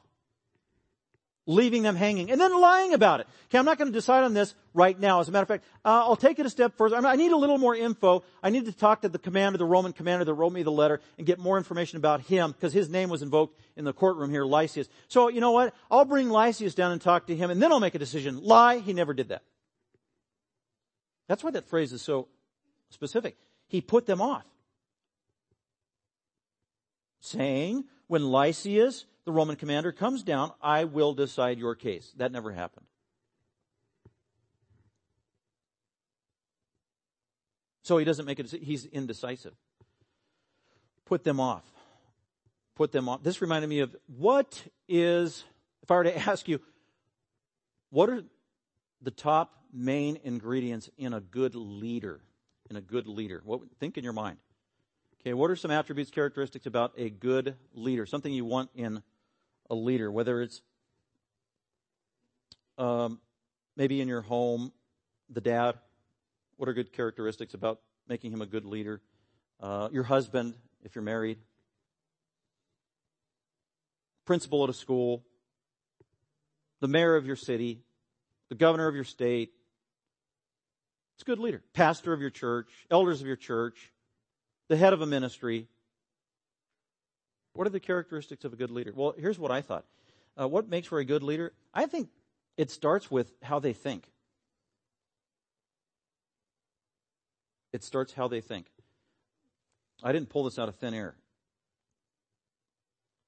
[1.45, 3.27] leaving them hanging, and then lying about it.
[3.45, 5.19] Okay, I'm not going to decide on this right now.
[5.19, 6.95] As a matter of fact, uh, I'll take it a step further.
[6.95, 8.23] I, mean, I, need a little more info.
[8.43, 11.01] I need to talk to the commander, the Roman commander that wrote me the letter,
[11.17, 14.45] and get more information about him, because his name was invoked in the courtroom here,
[14.45, 14.87] Lysias.
[15.07, 15.73] So, you know what?
[15.89, 18.41] I'll bring Lysias down and talk to him, and then I'll make a decision.
[18.43, 19.41] Lie, he never did that.
[21.27, 22.27] That's why that phrase is so
[22.89, 23.37] specific.
[23.67, 24.45] He put them off.
[27.19, 32.11] Saying, when Lysias the Roman commander comes down, I will decide your case.
[32.17, 32.85] That never happened.
[37.83, 39.53] So he doesn't make it, he's indecisive.
[41.05, 41.63] Put them off.
[42.75, 43.23] Put them off.
[43.23, 45.43] This reminded me of what is,
[45.83, 46.59] if I were to ask you,
[47.89, 48.23] what are
[49.01, 52.21] the top main ingredients in a good leader?
[52.69, 53.41] In a good leader.
[53.43, 54.37] What, think in your mind.
[55.21, 58.05] Okay, what are some attributes, characteristics about a good leader?
[58.05, 59.03] Something you want in
[59.71, 60.61] a leader, whether it's
[62.77, 63.19] um,
[63.77, 64.71] maybe in your home,
[65.29, 65.75] the dad.
[66.57, 69.01] What are good characteristics about making him a good leader?
[69.59, 71.37] Uh, your husband, if you're married.
[74.25, 75.23] Principal at a school.
[76.81, 77.79] The mayor of your city.
[78.49, 79.53] The governor of your state.
[81.15, 81.63] It's a good leader.
[81.73, 82.67] Pastor of your church.
[82.91, 83.91] Elders of your church.
[84.67, 85.67] The head of a ministry.
[87.53, 88.93] What are the characteristics of a good leader?
[88.95, 89.85] Well, here's what I thought.
[90.39, 91.53] Uh, what makes for a good leader?
[91.73, 92.09] I think
[92.57, 94.05] it starts with how they think.
[97.73, 98.67] It starts how they think.
[100.03, 101.15] I didn't pull this out of thin air.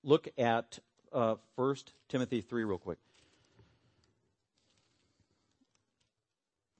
[0.03, 0.79] Look at
[1.11, 1.75] uh, 1
[2.09, 2.97] Timothy 3 real quick.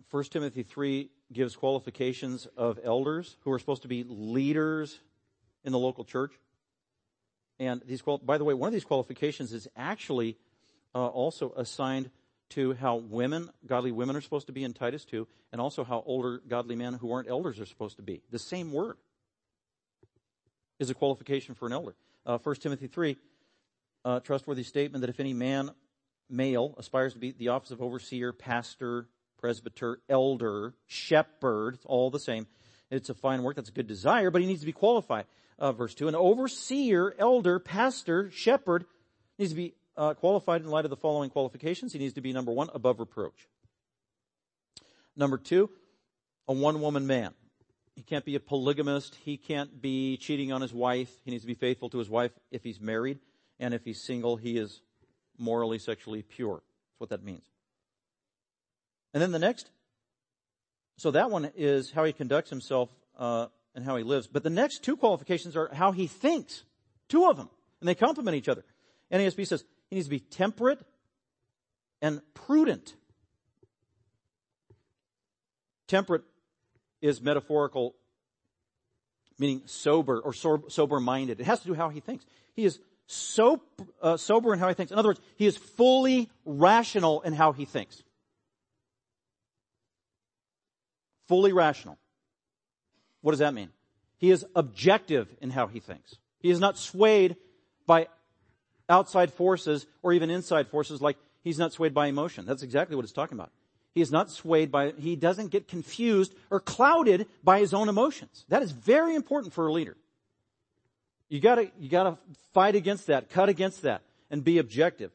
[0.10, 5.00] 1 Timothy 3 gives qualifications of elders who are supposed to be leaders
[5.64, 6.34] in the local church.
[7.60, 10.38] And these, by the way, one of these qualifications is actually
[10.96, 12.10] uh, also assigned
[12.50, 16.04] to how women, godly women, are supposed to be in Titus 2, and also how
[16.06, 18.22] older godly men who aren't elders are supposed to be.
[18.32, 18.98] The same word
[20.80, 21.96] is a qualification for an elder.
[22.26, 23.18] Uh, 1 Timothy 3,
[24.06, 25.72] uh, trustworthy statement that if any man,
[26.30, 29.08] male, aspires to be the office of overseer, pastor,
[29.40, 32.48] presbyter, elder, shepherd, it's all the same.
[32.92, 33.56] It's a fine work.
[33.56, 35.26] That's a good desire, but he needs to be qualified.
[35.60, 36.08] Uh, verse 2.
[36.08, 38.86] An overseer, elder, pastor, shepherd
[39.38, 41.94] needs to be uh, qualified in light of the following qualifications.
[41.94, 43.48] He needs to be, number one, above reproach.
[45.16, 45.70] Number two,
[46.48, 47.34] a one woman man.
[47.96, 49.16] He can't be a polygamist.
[49.24, 51.12] He can't be cheating on his wife.
[51.24, 53.20] He needs to be faithful to his wife if he's married.
[53.60, 54.82] And if he's single, he is
[55.38, 56.56] morally, sexually pure.
[56.56, 57.46] That's what that means.
[59.14, 59.70] And then the next,
[60.98, 64.28] so that one is how he conducts himself uh, and how he lives.
[64.28, 66.64] But the next two qualifications are how he thinks.
[67.10, 67.50] Two of them.
[67.80, 68.64] And they complement each other.
[69.12, 70.80] NASB says he needs to be temperate
[72.02, 72.96] and prudent.
[75.88, 76.24] Temperate
[77.02, 77.96] is metaphorical,
[79.38, 81.40] meaning sober or sober minded.
[81.40, 82.26] It has to do how he thinks.
[82.56, 83.62] He is so
[84.02, 84.92] uh, sober in how he thinks.
[84.92, 88.02] In other words, he is fully rational in how he thinks.
[91.28, 91.98] Fully rational.
[93.24, 93.70] What does that mean?
[94.18, 96.16] He is objective in how he thinks.
[96.40, 97.38] He is not swayed
[97.88, 98.08] by
[98.88, 102.46] outside forces or even inside forces like he's not swayed by emotion.
[102.46, 103.52] That's exactly what it's talking about.
[103.96, 108.46] He is not swayed by, he doesn't get confused or clouded by his own emotions.
[108.50, 109.96] That is very important for a leader.
[111.30, 112.18] You gotta, you gotta
[112.54, 115.12] fight against that, cut against that, and be objective.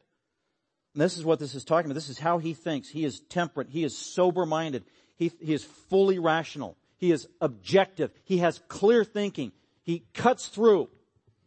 [0.94, 1.94] And this is what this is talking about.
[1.94, 2.88] This is how he thinks.
[2.88, 3.68] He is temperate.
[3.68, 4.84] He is sober minded.
[5.16, 6.76] He, he is fully rational.
[6.98, 8.11] He is objective.
[8.24, 9.52] He has clear thinking.
[9.82, 10.90] He cuts through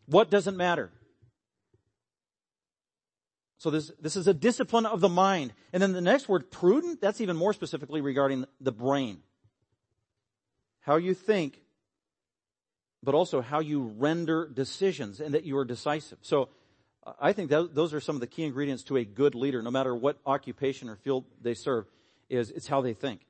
[0.07, 0.91] what doesn't matter.
[3.57, 5.53] So this, this is a discipline of the mind.
[5.71, 9.19] And then the next word, prudent, that's even more specifically regarding the brain.
[10.79, 11.61] How you think,
[13.03, 16.17] but also how you render decisions and that you are decisive.
[16.23, 16.49] So
[17.19, 19.69] I think that those are some of the key ingredients to a good leader, no
[19.69, 21.85] matter what occupation or field they serve,
[22.29, 23.21] is it's how they think.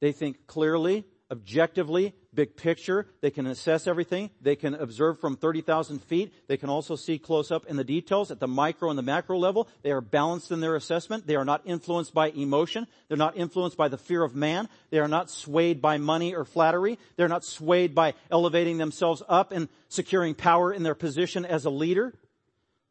[0.00, 3.06] They think clearly, objectively, big picture.
[3.20, 4.30] They can assess everything.
[4.40, 6.32] They can observe from 30,000 feet.
[6.48, 9.38] They can also see close up in the details at the micro and the macro
[9.38, 9.68] level.
[9.82, 11.26] They are balanced in their assessment.
[11.26, 12.86] They are not influenced by emotion.
[13.08, 14.68] They're not influenced by the fear of man.
[14.90, 16.98] They are not swayed by money or flattery.
[17.16, 21.70] They're not swayed by elevating themselves up and securing power in their position as a
[21.70, 22.12] leader.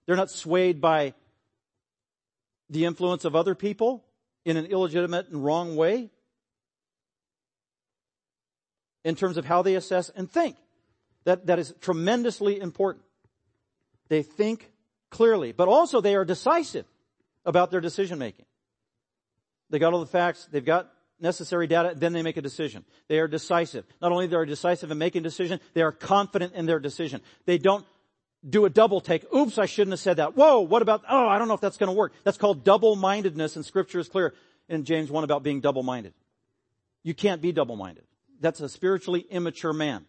[0.06, 1.14] They're not swayed by
[2.70, 4.06] the influence of other people
[4.46, 6.10] in an illegitimate and wrong way
[9.04, 10.56] in terms of how they assess and think.
[11.26, 13.06] That, that is tremendously important.
[14.08, 14.72] They think
[15.10, 16.86] clearly, but also they are decisive
[17.46, 18.46] about their decision making.
[19.70, 22.86] They got all the facts, they've got necessary data, then they make a decision.
[23.08, 23.86] They are decisive.
[24.02, 27.22] Not only they are decisive in making decision, they are confident in their decision.
[27.46, 27.86] They don't
[28.48, 29.32] do a double take.
[29.34, 30.36] Oops, I shouldn't have said that.
[30.36, 32.14] Whoa, what about, oh, I don't know if that's going to work.
[32.24, 34.34] That's called double-mindedness and scripture is clear
[34.70, 36.14] in James 1 about being double-minded.
[37.04, 38.06] You can't be double-minded
[38.40, 40.06] that's a spiritually immature man.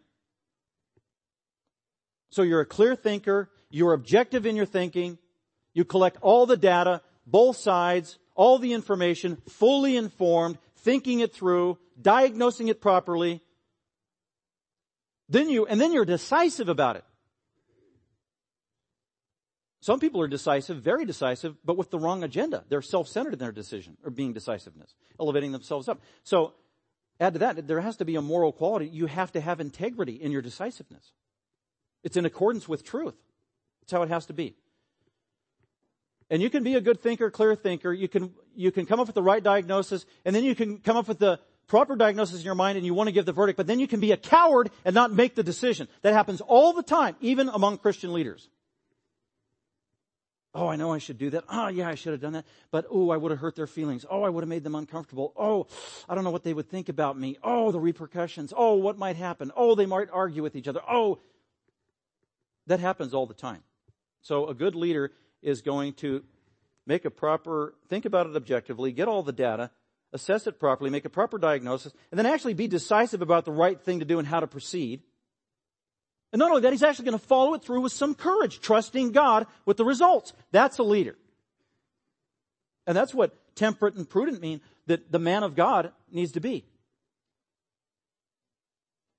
[2.30, 5.18] So you're a clear thinker, you're objective in your thinking,
[5.74, 11.78] you collect all the data, both sides, all the information, fully informed, thinking it through,
[12.00, 13.42] diagnosing it properly.
[15.28, 17.04] Then you, and then you're decisive about it.
[19.82, 22.64] Some people are decisive, very decisive, but with the wrong agenda.
[22.68, 26.00] They're self-centered in their decision or being decisiveness, elevating themselves up.
[26.22, 26.52] So
[27.20, 28.88] Add to that, there has to be a moral quality.
[28.88, 31.12] You have to have integrity in your decisiveness.
[32.02, 33.14] It's in accordance with truth.
[33.82, 34.56] That's how it has to be.
[36.30, 37.92] And you can be a good thinker, clear thinker.
[37.92, 40.96] You can, you can come up with the right diagnosis, and then you can come
[40.96, 43.56] up with the proper diagnosis in your mind and you want to give the verdict,
[43.56, 45.86] but then you can be a coward and not make the decision.
[46.02, 48.48] That happens all the time, even among Christian leaders.
[50.52, 51.44] Oh, I know I should do that.
[51.48, 52.44] Oh, yeah, I should have done that.
[52.72, 54.04] But, oh, I would have hurt their feelings.
[54.10, 55.32] Oh, I would have made them uncomfortable.
[55.36, 55.68] Oh,
[56.08, 57.38] I don't know what they would think about me.
[57.42, 58.52] Oh, the repercussions.
[58.56, 59.52] Oh, what might happen.
[59.56, 60.80] Oh, they might argue with each other.
[60.88, 61.20] Oh,
[62.66, 63.62] that happens all the time.
[64.22, 66.24] So a good leader is going to
[66.84, 69.70] make a proper, think about it objectively, get all the data,
[70.12, 73.80] assess it properly, make a proper diagnosis, and then actually be decisive about the right
[73.80, 75.02] thing to do and how to proceed.
[76.32, 79.12] And not only that, he's actually going to follow it through with some courage, trusting
[79.12, 80.32] God with the results.
[80.52, 81.16] That's a leader.
[82.86, 86.64] And that's what temperate and prudent mean that the man of God needs to be.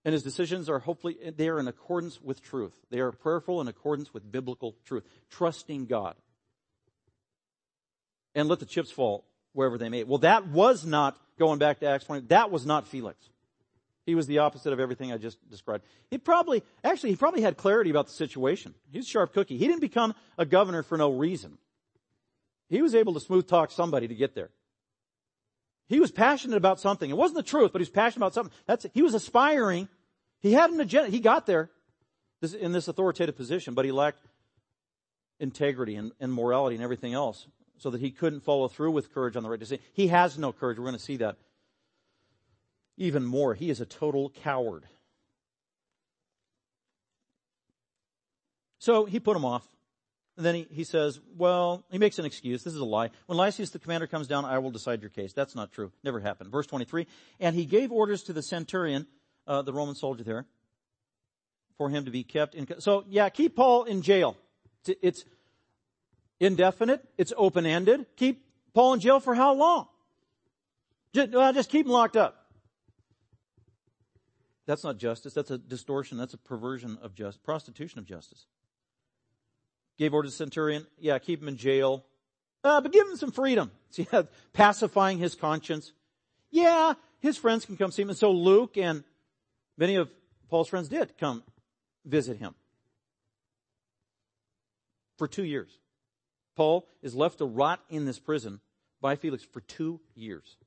[0.03, 2.73] And his decisions are hopefully, they are in accordance with truth.
[2.89, 5.03] They are prayerful in accordance with biblical truth.
[5.29, 6.15] Trusting God.
[8.33, 10.03] And let the chips fall wherever they may.
[10.05, 13.17] Well, that was not, going back to Acts 20, that was not Felix.
[14.05, 15.85] He was the opposite of everything I just described.
[16.09, 18.73] He probably, actually, he probably had clarity about the situation.
[18.91, 19.57] He's a sharp cookie.
[19.57, 21.57] He didn't become a governor for no reason.
[22.69, 24.49] He was able to smooth talk somebody to get there.
[25.87, 27.09] He was passionate about something.
[27.09, 28.53] It wasn't the truth, but he was passionate about something.
[28.65, 29.89] That's, he was aspiring.
[30.39, 31.09] He had an agenda.
[31.11, 31.69] He got there
[32.59, 34.25] in this authoritative position, but he lacked
[35.39, 37.45] integrity and, and morality and everything else
[37.77, 39.83] so that he couldn't follow through with courage on the right decision.
[39.93, 40.77] He has no courage.
[40.77, 41.35] We're going to see that
[43.01, 43.53] even more.
[43.53, 44.85] He is a total coward.
[48.79, 49.67] So he put him off.
[50.37, 52.63] And then he, he says, well, he makes an excuse.
[52.63, 53.09] This is a lie.
[53.25, 55.33] When Lysias the commander comes down, I will decide your case.
[55.33, 55.91] That's not true.
[56.03, 56.51] Never happened.
[56.51, 57.05] Verse 23.
[57.39, 59.07] And he gave orders to the centurion,
[59.45, 60.45] uh, the Roman soldier there,
[61.77, 62.67] for him to be kept in.
[62.79, 64.37] So yeah, keep Paul in jail.
[65.01, 65.25] It's,
[66.39, 67.03] indefinite.
[67.19, 68.07] It's open-ended.
[68.15, 68.43] Keep
[68.73, 69.87] Paul in jail for how long?
[71.13, 72.40] Just, well, just keep him locked up.
[74.67, 75.33] That's not justice.
[75.33, 76.17] That's a distortion.
[76.17, 78.45] That's a perversion of justice, prostitution of justice.
[79.97, 82.05] Gave order to the centurion, yeah, keep him in jail.
[82.63, 83.71] Uh, but give him some freedom.
[83.89, 84.07] See,
[84.53, 85.93] pacifying his conscience.
[86.51, 88.09] Yeah, his friends can come see him.
[88.09, 89.03] And so Luke and
[89.77, 90.09] many of
[90.49, 91.43] Paul's friends did come
[92.05, 92.55] visit him.
[95.17, 95.69] For two years.
[96.55, 98.59] Paul is left to rot in this prison
[99.01, 100.57] by Felix for two years.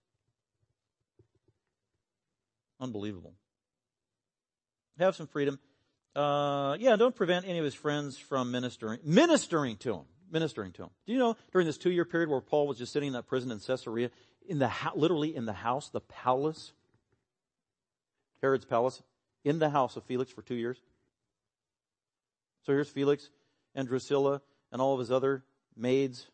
[2.81, 3.35] Unbelievable.
[4.99, 5.59] Have some freedom.
[6.15, 10.85] Uh, yeah, don't prevent any of his friends from ministering, ministering to him, ministering to
[10.85, 10.91] him.
[11.07, 13.51] Do you know during this two-year period where Paul was just sitting in that prison
[13.51, 14.11] in Caesarea,
[14.49, 16.73] in the literally in the house, the palace,
[18.41, 19.03] Herod's palace,
[19.45, 20.79] in the house of Felix for two years.
[22.63, 23.31] So here's Felix
[23.75, 24.41] and Drusilla
[24.71, 25.43] and all of his other
[25.77, 26.29] maids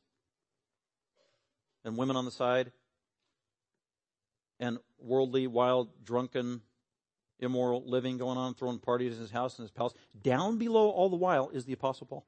[1.85, 2.73] and women on the side
[4.61, 6.61] and worldly, wild, drunken
[7.41, 9.95] immoral living going on, throwing parties in his house and his palace.
[10.23, 12.25] Down below all the while is the Apostle Paul.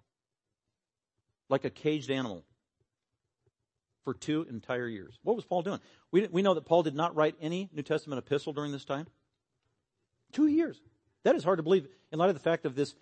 [1.48, 2.44] Like a caged animal
[4.04, 5.18] for two entire years.
[5.22, 5.80] What was Paul doing?
[6.10, 9.06] We, we know that Paul did not write any New Testament epistle during this time.
[10.32, 10.80] Two years.
[11.24, 12.94] That is hard to believe in light of the fact of this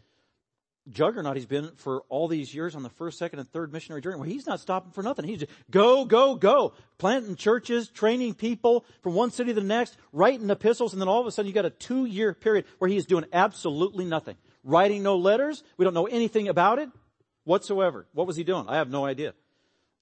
[0.89, 4.17] juggernaut he's been for all these years on the first, second, and third missionary journey.
[4.17, 5.25] Well, he's not stopping for nothing.
[5.27, 6.73] He's just go, go, go.
[6.99, 11.21] Planting churches, training people from one city to the next, writing epistles, and then all
[11.21, 14.37] of a sudden you got a two year period where he's doing absolutely nothing.
[14.65, 15.63] Writing no letters.
[15.77, 16.89] We don't know anything about it
[17.45, 18.07] whatsoever.
[18.13, 18.67] What was he doing?
[18.69, 19.35] I have no idea.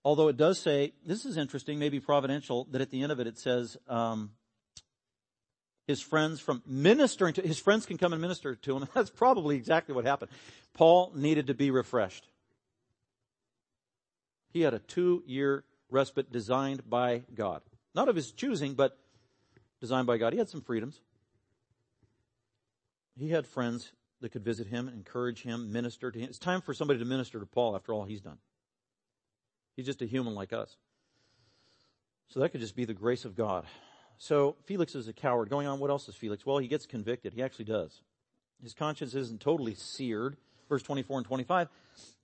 [0.04, 3.26] Although it does say, this is interesting, maybe providential, that at the end of it
[3.26, 4.30] it says, um,
[5.88, 8.88] his friends from ministering to, his friends can come and minister to him.
[8.94, 10.30] That's probably exactly what happened.
[10.74, 12.28] Paul needed to be refreshed.
[14.52, 17.62] He had a two year respite designed by God.
[17.94, 18.98] Not of his choosing, but
[19.80, 20.34] designed by God.
[20.34, 21.00] He had some freedoms.
[23.18, 26.28] He had friends that could visit him, encourage him, minister to him.
[26.28, 28.38] It's time for somebody to minister to Paul after all he's done.
[29.74, 30.76] He's just a human like us.
[32.28, 33.64] So that could just be the grace of God.
[34.18, 35.48] So Felix is a coward.
[35.48, 36.44] Going on, what else is Felix?
[36.44, 37.32] Well, he gets convicted.
[37.32, 38.02] He actually does.
[38.62, 40.36] His conscience isn't totally seared.
[40.68, 41.68] Verse 24 and 25.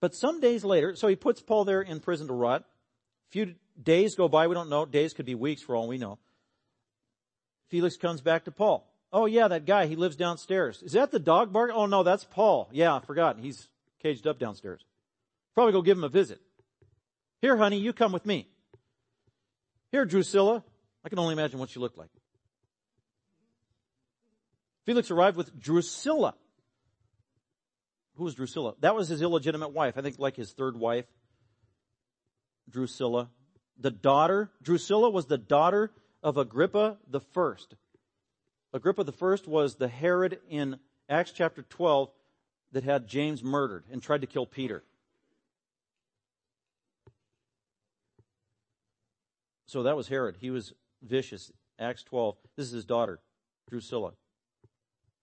[0.01, 2.63] But some days later, so he puts Paul there in prison to rot.
[2.63, 4.49] A few days go by.
[4.49, 4.85] We don't know.
[4.85, 6.19] Days could be weeks for all we know.
[7.71, 8.87] Felix comes back to Paul.
[9.13, 10.83] Oh yeah, that guy, he lives downstairs.
[10.83, 11.71] Is that the dog bark?
[11.73, 12.69] Oh no, that's Paul.
[12.73, 13.39] Yeah, I forgot.
[13.39, 13.69] He's
[14.03, 14.85] caged up downstairs.
[15.55, 16.41] Probably go give him a visit.
[17.41, 18.49] Here, honey, you come with me.
[19.93, 20.65] Here, Drusilla,
[21.05, 22.11] I can only imagine what she looked like.
[24.87, 26.35] Felix arrived with Drusilla.
[28.17, 28.75] Who was Drusilla?
[28.81, 29.95] That was his illegitimate wife.
[29.97, 31.07] I think like his third wife.
[32.71, 33.29] Drusilla.
[33.79, 35.91] The daughter, Drusilla was the daughter
[36.23, 37.75] of Agrippa the first.
[38.73, 40.79] Agrippa the first was the Herod in
[41.09, 42.11] Acts chapter 12
[42.73, 44.85] that had James murdered and tried to kill Peter.
[49.67, 50.37] So that was Herod.
[50.41, 50.73] He was
[51.05, 51.53] vicious.
[51.79, 52.37] Acts 12.
[52.57, 53.21] This is his daughter,
[53.69, 54.13] Drusilla.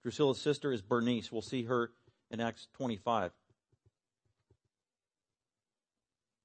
[0.04, 1.32] Drusilla's sister is Bernice.
[1.32, 1.92] We'll see her
[2.30, 3.32] in Acts 25.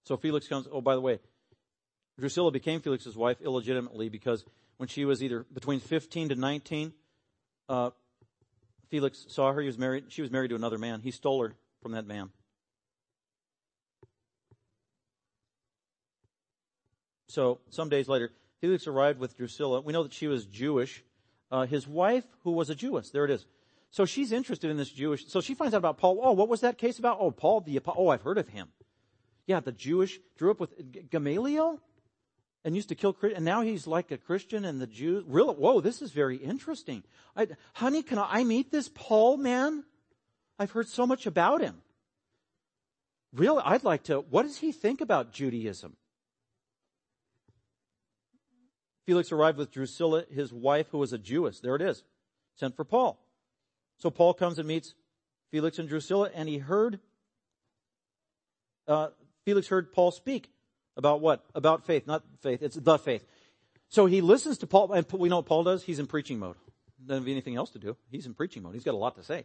[0.05, 1.18] So Felix comes, oh, by the way,
[2.18, 4.45] Drusilla became Felix's wife illegitimately because
[4.76, 6.93] when she was either between 15 to 19,
[7.68, 7.91] uh,
[8.89, 9.61] Felix saw her.
[9.61, 10.05] He was married.
[10.09, 11.01] She was married to another man.
[11.01, 12.30] He stole her from that man.
[17.28, 18.30] So some days later,
[18.61, 19.80] Felix arrived with Drusilla.
[19.80, 21.02] We know that she was Jewish.
[21.50, 23.46] Uh, his wife, who was a Jewess, there it is.
[23.90, 25.26] So she's interested in this Jewish.
[25.28, 26.20] So she finds out about Paul.
[26.22, 27.18] Oh, what was that case about?
[27.20, 28.68] Oh, Paul the Oh, I've heard of him.
[29.46, 31.80] Yeah, the Jewish grew up with Gamaliel.
[32.64, 35.22] and used to kill and now he's like a Christian and the Jews.
[35.26, 37.04] Really, whoa, this is very interesting.
[37.36, 39.84] I, honey, can I meet this Paul man?
[40.59, 41.76] I've heard so much about him.
[43.32, 45.96] Really, I'd like to, what does he think about Judaism?
[49.07, 51.61] Felix arrived with Drusilla, his wife, who was a Jewess.
[51.61, 52.02] There it is.
[52.57, 53.18] Sent for Paul.
[53.98, 54.94] So Paul comes and meets
[55.50, 56.98] Felix and Drusilla, and he heard,
[58.88, 59.09] uh,
[59.44, 60.50] Felix heard Paul speak
[60.96, 61.44] about what?
[61.54, 62.62] About faith, not faith.
[62.62, 63.24] It's the faith.
[63.88, 65.84] So he listens to Paul, and we know what Paul does.
[65.84, 66.57] He's in preaching mode.
[67.07, 67.96] Doesn't have anything else to do.
[68.11, 68.74] He's in preaching mode.
[68.74, 69.44] He's got a lot to say.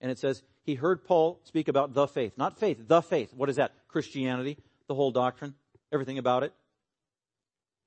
[0.00, 2.34] And it says, he heard Paul speak about the faith.
[2.36, 3.32] Not faith, the faith.
[3.32, 3.72] What is that?
[3.88, 5.54] Christianity, the whole doctrine,
[5.90, 6.52] everything about it.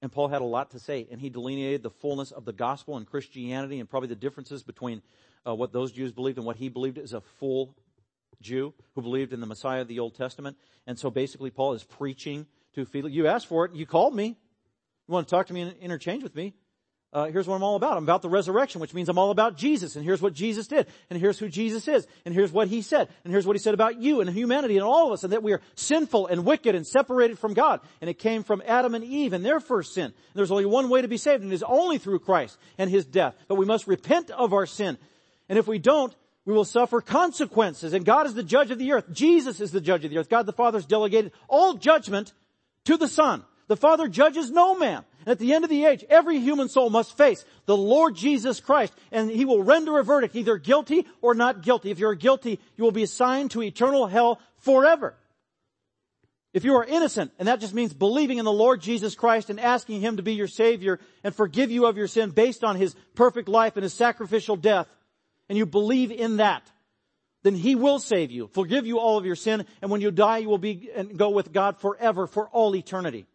[0.01, 2.97] And Paul had a lot to say, and he delineated the fullness of the gospel
[2.97, 5.01] and Christianity and probably the differences between
[5.45, 7.75] uh, what those Jews believed and what he believed as a full
[8.41, 10.57] Jew who believed in the Messiah of the Old Testament.
[10.87, 13.13] And so basically Paul is preaching to Felix.
[13.13, 13.73] You asked for it.
[13.75, 14.37] You called me.
[15.07, 16.53] You want to talk to me and interchange with me
[17.13, 17.97] uh, here's what I'm all about.
[17.97, 19.97] I'm about the resurrection, which means I'm all about Jesus.
[19.97, 20.87] And here's what Jesus did.
[21.09, 22.07] And here's who Jesus is.
[22.23, 23.09] And here's what he said.
[23.25, 25.23] And here's what he said about you and humanity and all of us.
[25.25, 27.81] And that we are sinful and wicked and separated from God.
[27.99, 30.05] And it came from Adam and Eve and their first sin.
[30.05, 32.89] And there's only one way to be saved and it is only through Christ and
[32.89, 33.35] his death.
[33.49, 34.97] But we must repent of our sin.
[35.49, 37.91] And if we don't, we will suffer consequences.
[37.91, 39.11] And God is the judge of the earth.
[39.11, 40.29] Jesus is the judge of the earth.
[40.29, 42.31] God the Father has delegated all judgment
[42.85, 43.43] to the Son.
[43.71, 45.05] The Father judges no man.
[45.25, 48.93] At the end of the age, every human soul must face the Lord Jesus Christ
[49.13, 51.89] and he will render a verdict, either guilty or not guilty.
[51.89, 55.15] If you're guilty, you will be assigned to eternal hell forever.
[56.53, 59.57] If you are innocent, and that just means believing in the Lord Jesus Christ and
[59.57, 62.93] asking Him to be your Savior and forgive you of your sin based on His
[63.15, 64.87] perfect life and His sacrificial death,
[65.47, 66.69] and you believe in that,
[67.43, 70.39] then He will save you, forgive you all of your sin, and when you die,
[70.39, 73.27] you will be and go with God forever for all eternity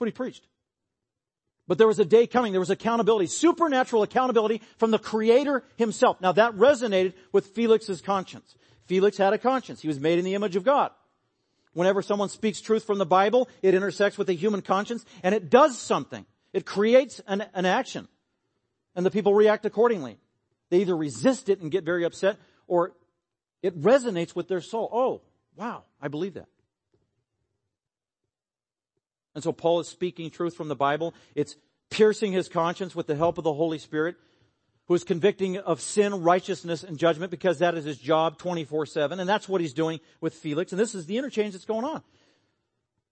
[0.00, 0.46] what he preached.
[1.68, 6.20] But there was a day coming, there was accountability, supernatural accountability from the Creator himself.
[6.20, 8.56] Now that resonated with Felix's conscience.
[8.86, 9.80] Felix had a conscience.
[9.80, 10.90] He was made in the image of God.
[11.72, 15.48] Whenever someone speaks truth from the Bible, it intersects with the human conscience and it
[15.48, 16.26] does something.
[16.52, 18.08] It creates an, an action.
[18.96, 20.18] And the people react accordingly.
[20.70, 22.94] They either resist it and get very upset or
[23.62, 24.88] it resonates with their soul.
[24.92, 25.22] Oh,
[25.54, 26.48] wow, I believe that.
[29.34, 31.14] And so Paul is speaking truth from the Bible.
[31.34, 31.56] It's
[31.90, 34.16] piercing his conscience with the help of the Holy Spirit,
[34.86, 39.18] who is convicting of sin, righteousness, and judgment because that is his job 24-7.
[39.18, 40.72] And that's what he's doing with Felix.
[40.72, 42.02] And this is the interchange that's going on.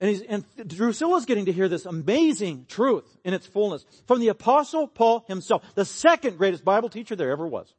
[0.01, 4.29] And, he's, and Drusilla's getting to hear this amazing truth in its fullness from the
[4.29, 7.75] apostle Paul himself, the second greatest Bible teacher there ever was.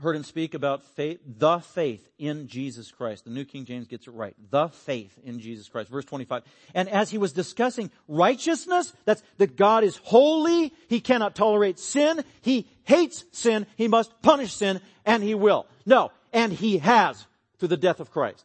[0.00, 3.24] Heard him speak about faith, the faith in Jesus Christ.
[3.24, 4.34] The New King James gets it right.
[4.50, 5.90] The faith in Jesus Christ.
[5.90, 6.42] Verse 25.
[6.74, 12.24] And as he was discussing righteousness, that's that God is holy, he cannot tolerate sin,
[12.40, 15.66] he hates sin, he must punish sin, and he will.
[15.86, 17.26] No, and he has
[17.58, 18.44] through the death of Christ.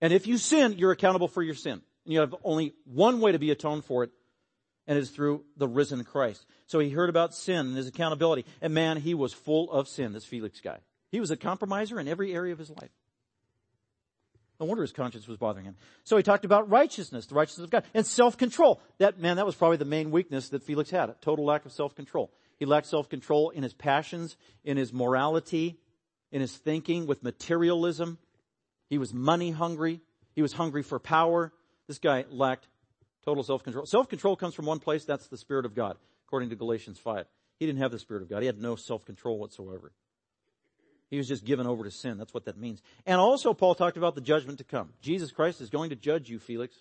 [0.00, 1.82] And if you sin, you're accountable for your sin.
[2.04, 4.10] And you have only one way to be atoned for it,
[4.88, 6.44] and is through the risen Christ.
[6.66, 8.46] So he heard about sin and his accountability.
[8.60, 10.78] And man, he was full of sin, this Felix guy.
[11.12, 12.90] He was a compromiser in every area of his life.
[14.58, 15.76] No wonder his conscience was bothering him.
[16.02, 18.80] So he talked about righteousness, the righteousness of God, and self-control.
[18.98, 21.70] That, man, that was probably the main weakness that Felix had, a total lack of
[21.70, 22.32] self-control.
[22.58, 25.78] He lacked self-control in his passions, in his morality,
[26.32, 28.18] in his thinking with materialism.
[28.90, 30.00] He was money hungry.
[30.34, 31.52] He was hungry for power.
[31.86, 32.66] This guy lacked
[33.28, 33.84] Total self-control.
[33.84, 37.26] Self-control comes from one place, that's the Spirit of God, according to Galatians 5.
[37.58, 38.40] He didn't have the Spirit of God.
[38.40, 39.92] He had no self-control whatsoever.
[41.10, 42.16] He was just given over to sin.
[42.16, 42.80] That's what that means.
[43.04, 44.94] And also Paul talked about the judgment to come.
[45.02, 46.74] Jesus Christ is going to judge you, Felix.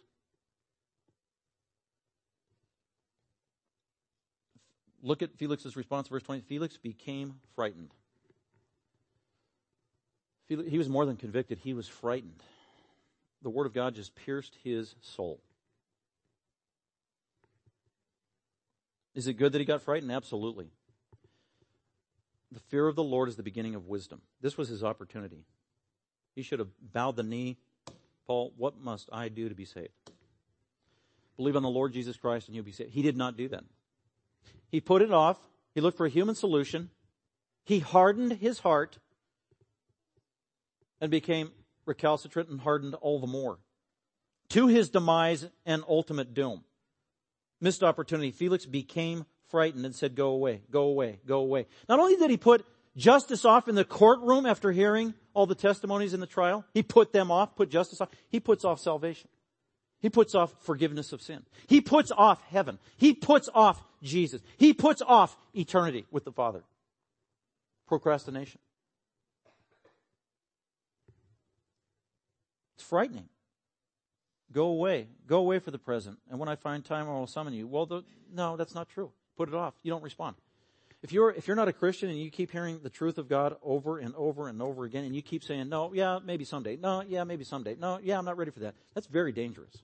[5.03, 6.43] Look at Felix's response, verse 20.
[6.43, 7.91] Felix became frightened.
[10.47, 11.59] He was more than convicted.
[11.61, 12.41] He was frightened.
[13.41, 15.41] The word of God just pierced his soul.
[19.17, 20.11] Is it good that he got frightened?
[20.11, 20.67] Absolutely.
[22.51, 24.21] The fear of the Lord is the beginning of wisdom.
[24.41, 25.43] This was his opportunity.
[26.35, 27.57] He should have bowed the knee.
[28.27, 29.89] Paul, what must I do to be saved?
[31.35, 32.91] Believe on the Lord Jesus Christ and you'll be saved.
[32.91, 33.63] He did not do that.
[34.69, 35.39] He put it off.
[35.73, 36.91] He looked for a human solution.
[37.65, 38.99] He hardened his heart
[41.01, 41.53] and became
[41.87, 43.57] recalcitrant and hardened all the more
[44.49, 46.63] to his demise and ultimate doom
[47.59, 48.31] missed opportunity.
[48.31, 51.67] Felix became frightened and said, go away, go away, go away.
[51.87, 52.65] Not only did he put
[52.97, 56.65] justice off in the courtroom after hearing all the testimonies in the trial.
[56.73, 58.09] He put them off, put justice off.
[58.27, 59.29] He puts off salvation.
[59.99, 61.43] He puts off forgiveness of sin.
[61.67, 62.79] He puts off heaven.
[62.97, 64.41] He puts off Jesus.
[64.57, 66.63] He puts off eternity with the Father.
[67.87, 68.59] Procrastination.
[72.75, 73.29] It's frightening.
[74.51, 75.07] Go away.
[75.27, 76.17] Go away for the present.
[76.29, 77.67] And when I find time, I will summon you.
[77.67, 79.11] Well, the, no, that's not true.
[79.35, 79.73] Put it off.
[79.83, 80.35] You don't respond.
[81.03, 83.55] If you're, if you're not a Christian and you keep hearing the truth of God
[83.61, 86.75] over and over and over again and you keep saying, no, yeah, maybe someday.
[86.75, 87.75] No, yeah, maybe someday.
[87.79, 88.73] No, yeah, I'm not ready for that.
[88.95, 89.83] That's very dangerous.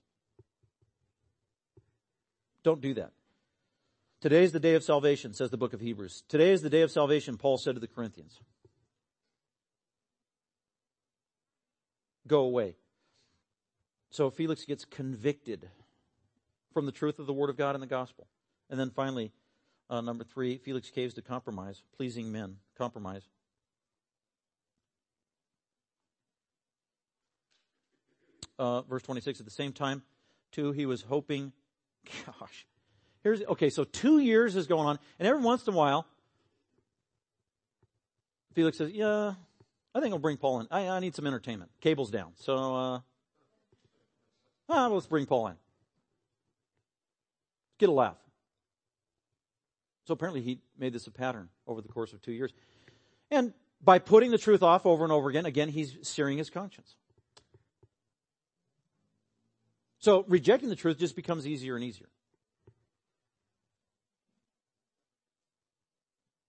[2.64, 3.12] Don't do that.
[4.20, 6.24] Today is the day of salvation, says the book of Hebrews.
[6.28, 8.40] Today is the day of salvation, Paul said to the Corinthians.
[12.26, 12.74] Go away.
[14.14, 15.68] So Felix gets convicted
[16.72, 18.28] from the truth of the Word of God and the gospel.
[18.70, 19.32] And then finally,
[19.90, 23.22] uh, number three, Felix caves to compromise, pleasing men, compromise.
[28.56, 30.04] Uh, verse 26, at the same time,
[30.52, 31.52] too, he was hoping,
[32.24, 32.68] gosh,
[33.24, 36.06] here's, okay, so two years is going on, and every once in a while,
[38.54, 39.34] Felix says, yeah,
[39.92, 40.68] I think I'll bring Paul in.
[40.70, 41.72] I, I need some entertainment.
[41.80, 42.30] Cable's down.
[42.36, 43.00] So, uh,
[44.68, 45.54] Ah, let's bring Paul in.
[47.78, 48.16] Get a laugh.
[50.06, 52.52] So apparently he made this a pattern over the course of two years.
[53.30, 53.52] And
[53.82, 56.94] by putting the truth off over and over again, again, he's searing his conscience.
[59.98, 62.08] So rejecting the truth just becomes easier and easier.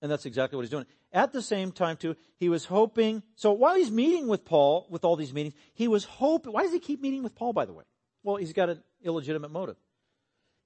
[0.02, 0.86] And that's exactly what he's doing.
[1.14, 3.24] At the same time, too, he was hoping.
[3.36, 6.52] So while he's meeting with Paul, with all these meetings, he was hoping.
[6.52, 7.86] Why does he keep meeting with Paul, by the way?
[8.26, 9.78] Well, he's got an illegitimate motive.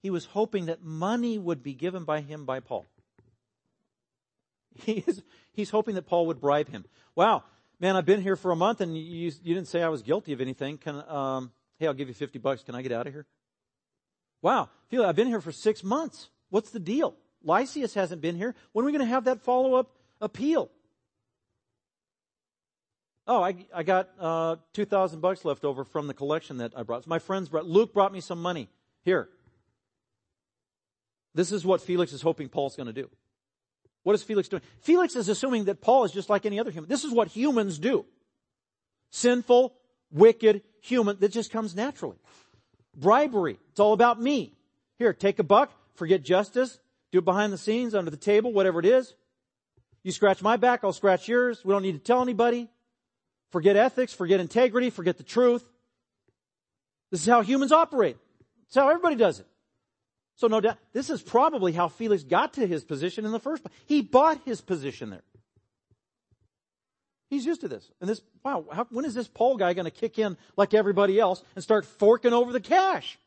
[0.01, 2.85] He was hoping that money would be given by him by Paul.
[4.85, 6.85] He is, he's hoping that Paul would bribe him.
[7.13, 7.43] Wow,
[7.81, 10.31] man, I've been here for a month and you, you didn't say I was guilty
[10.31, 10.77] of anything.
[10.77, 12.63] Can, um, hey, I'll give you 50 bucks.
[12.63, 13.25] Can I get out of here?
[14.41, 16.29] Wow, I've been here for six months.
[16.49, 17.17] What's the deal?
[17.43, 18.55] Lysias hasn't been here.
[18.71, 20.71] When are we going to have that follow up appeal?
[23.29, 27.05] Oh, I, I got uh, 2,000 bucks left over from the collection that I brought.
[27.05, 28.69] My friends brought, Luke brought me some money.
[29.05, 29.29] Here.
[31.35, 33.07] This is what Felix is hoping Paul's going to do.
[34.01, 34.63] What is Felix doing?
[34.81, 36.89] Felix is assuming that Paul is just like any other human.
[36.89, 38.03] This is what humans do.
[39.11, 39.75] Sinful,
[40.11, 42.17] wicked human that just comes naturally.
[42.97, 43.59] Bribery.
[43.69, 44.55] It's all about me.
[44.97, 46.79] Here, take a buck, forget justice,
[47.11, 49.13] do it behind the scenes, under the table, whatever it is.
[50.01, 51.63] You scratch my back, I'll scratch yours.
[51.63, 52.69] We don't need to tell anybody.
[53.51, 55.63] Forget ethics, forget integrity, forget the truth.
[57.11, 58.17] This is how humans operate.
[58.67, 59.47] It's how everybody does it.
[60.35, 63.63] So no doubt, this is probably how Felix got to his position in the first
[63.63, 63.75] place.
[63.87, 65.23] He bought his position there.
[67.29, 67.89] He's used to this.
[67.99, 71.19] And this, wow, how, when is this Paul guy going to kick in like everybody
[71.19, 73.19] else and start forking over the cash?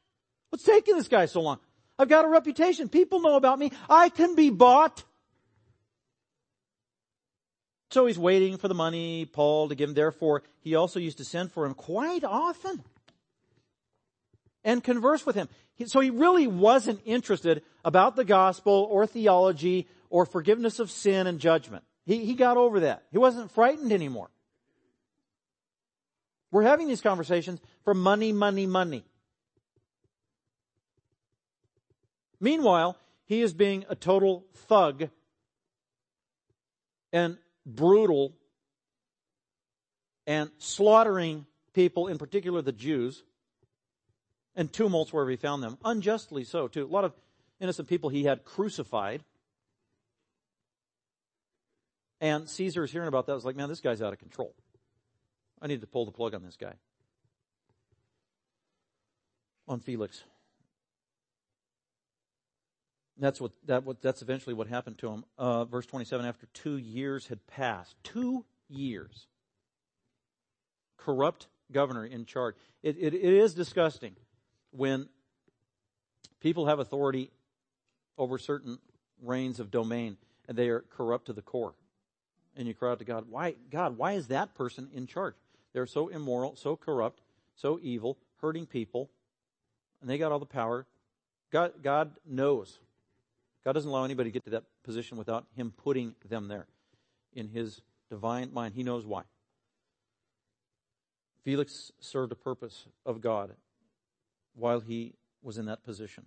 [0.51, 1.59] What's taking this guy so long?
[1.99, 2.89] I've got a reputation.
[2.89, 3.73] People know about me.
[3.89, 5.05] I can be bought.
[7.93, 9.95] So he's waiting for the money, Paul, to give him.
[9.95, 12.83] Therefore, he also used to send for him quite often
[14.65, 15.51] and converse with him.
[15.85, 21.39] So he really wasn't interested about the gospel or theology or forgiveness of sin and
[21.39, 21.85] judgment.
[22.07, 23.03] He, he got over that.
[23.11, 24.31] He wasn't frightened anymore.
[26.51, 29.05] We're having these conversations for money, money, money.
[32.41, 35.11] Meanwhile, he is being a total thug
[37.13, 37.37] and
[37.67, 38.35] brutal
[40.27, 43.23] and slaughtering people, in particular the Jews,
[44.55, 46.85] and tumults wherever he found them, unjustly so too.
[46.85, 47.13] A lot of
[47.61, 49.23] innocent people he had crucified.
[52.21, 53.35] And Caesar is hearing about that.
[53.35, 54.55] Was like, man, this guy's out of control.
[55.61, 56.75] I need to pull the plug on this guy.
[59.67, 60.23] On Felix.
[63.19, 65.25] That's what that what that's eventually what happened to him.
[65.39, 66.27] Uh, verse twenty seven.
[66.27, 69.27] After two years had passed, two years.
[70.97, 72.55] Corrupt governor in charge.
[72.83, 74.15] It, it, it is disgusting
[74.71, 75.09] when
[76.41, 77.31] people have authority
[78.17, 78.79] over certain
[79.21, 80.17] reigns of domain
[80.49, 81.75] and they are corrupt to the core.
[82.57, 85.35] And you cry out to God, why, God, why is that person in charge?
[85.73, 87.23] They're so immoral, so corrupt,
[87.57, 89.11] so evil, hurting people,
[90.01, 90.87] and they got all the power.
[91.51, 92.79] God, God knows
[93.65, 96.67] God doesn't allow anybody to get to that position without Him putting them there
[97.35, 98.75] in His divine mind.
[98.75, 99.23] He knows why.
[101.45, 103.53] Felix served a purpose of God
[104.55, 106.25] while he was in that position.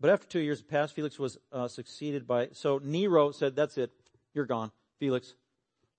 [0.00, 2.48] But after two years passed, Felix was uh, succeeded by.
[2.52, 3.90] So Nero said, "That's it.
[4.34, 4.70] You're gone.
[4.98, 5.34] Felix,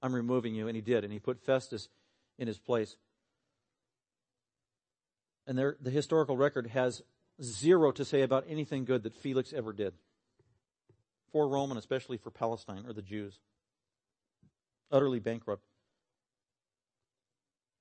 [0.01, 0.67] I'm removing you.
[0.67, 1.03] And he did.
[1.03, 1.89] And he put Festus
[2.37, 2.97] in his place.
[5.45, 7.01] And there, the historical record has
[7.41, 9.93] zero to say about anything good that Felix ever did
[11.31, 13.39] for Rome and especially for Palestine or the Jews.
[14.91, 15.63] Utterly bankrupt.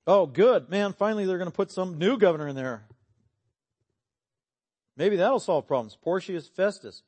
[0.07, 0.69] Oh, good.
[0.69, 2.85] Man, finally they're going to put some new governor in there.
[4.97, 5.97] Maybe that'll solve problems.
[6.01, 7.03] Porcius Festus.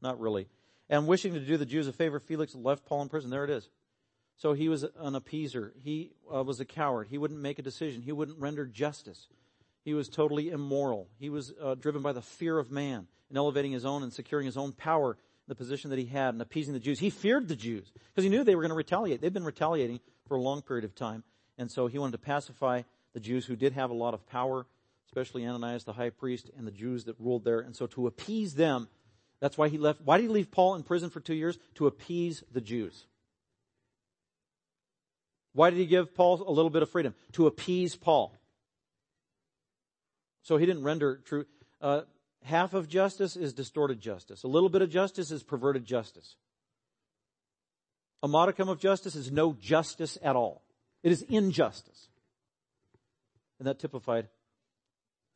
[0.00, 0.48] Not really.
[0.88, 3.30] And wishing to do the Jews a favor, Felix left Paul in prison.
[3.30, 3.68] There it is.
[4.36, 5.70] So he was an appeaser.
[5.82, 7.08] He uh, was a coward.
[7.08, 8.02] He wouldn't make a decision.
[8.02, 9.28] He wouldn't render justice.
[9.84, 11.08] He was totally immoral.
[11.18, 14.46] He was uh, driven by the fear of man and elevating his own and securing
[14.46, 15.16] his own power
[15.46, 16.98] the position that he had and appeasing the Jews.
[16.98, 19.20] He feared the Jews because he knew they were going to retaliate.
[19.20, 21.22] They've been retaliating for a long period of time.
[21.58, 22.82] And so he wanted to pacify
[23.12, 24.66] the Jews who did have a lot of power,
[25.06, 27.60] especially Ananias the high priest and the Jews that ruled there.
[27.60, 28.88] And so to appease them,
[29.38, 30.00] that's why he left.
[30.02, 31.58] Why did he leave Paul in prison for two years?
[31.74, 33.04] To appease the Jews.
[35.52, 37.14] Why did he give Paul a little bit of freedom?
[37.32, 38.34] To appease Paul.
[40.44, 41.46] So he didn't render true.
[41.80, 42.02] Uh,
[42.44, 44.44] half of justice is distorted justice.
[44.44, 46.36] A little bit of justice is perverted justice.
[48.22, 50.62] A modicum of justice is no justice at all.
[51.02, 52.08] It is injustice.
[53.58, 54.28] And that typified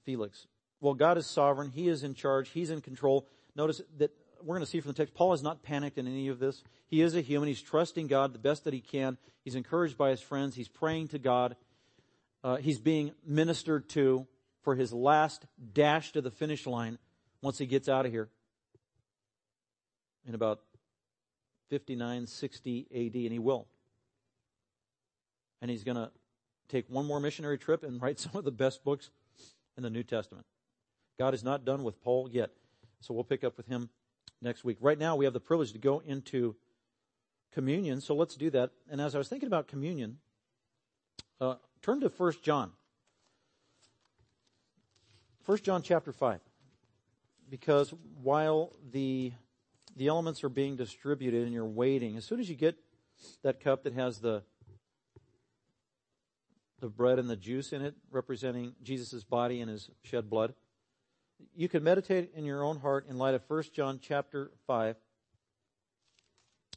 [0.05, 0.47] Felix.
[0.81, 1.71] Well, God is sovereign.
[1.71, 2.51] He is in charge.
[2.51, 3.27] He's in control.
[3.57, 6.29] Notice that we're going to see from the text, Paul is not panicked in any
[6.29, 6.63] of this.
[6.87, 7.49] He is a human.
[7.49, 9.17] He's trusting God the best that he can.
[9.45, 10.55] He's encouraged by his friends.
[10.55, 11.57] He's praying to God.
[12.45, 14.27] Uh, he's being ministered to
[14.63, 16.99] for his last dash to the finish line
[17.43, 18.29] once he gets out of here
[20.27, 20.61] in about
[21.71, 23.67] 59, 60 AD, and he will.
[25.61, 26.11] And he's going to
[26.69, 29.11] take one more missionary trip and write some of the best books
[29.77, 30.47] in the New Testament.
[31.19, 32.51] God is not done with Paul yet.
[33.01, 33.91] So we'll pick up with him
[34.43, 34.79] next week.
[34.81, 36.57] Right now, we have the privilege to go into
[37.53, 38.71] communion, so let's do that.
[38.91, 40.19] And as I was thinking about communion,
[41.41, 42.73] uh, turn to 1 John.
[45.49, 46.41] 1 John chapter 5
[47.49, 49.33] because while the
[49.97, 52.77] the elements are being distributed and you're waiting, as soon as you get
[53.43, 54.43] that cup that has the
[56.81, 60.53] the bread and the juice in it, representing Jesus' body and his shed blood,
[61.57, 64.97] you can meditate in your own heart in light of 1 John chapter 5.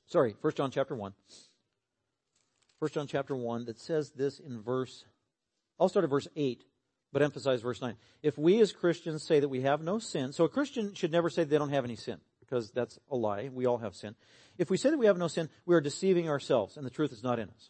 [0.07, 1.13] Sorry, 1 John chapter 1.
[2.80, 5.03] 1 John chapter 1 that says this in verse,
[5.78, 6.63] I'll start at verse 8
[7.12, 7.95] but emphasize verse 9.
[8.24, 11.30] If we as Christians say that we have no sin, so a Christian should never
[11.30, 13.49] say they don't have any sin, because that's a lie.
[13.51, 14.16] We all have sin.
[14.57, 17.12] If we say that we have no sin, we are deceiving ourselves, and the truth
[17.12, 17.70] is not in us.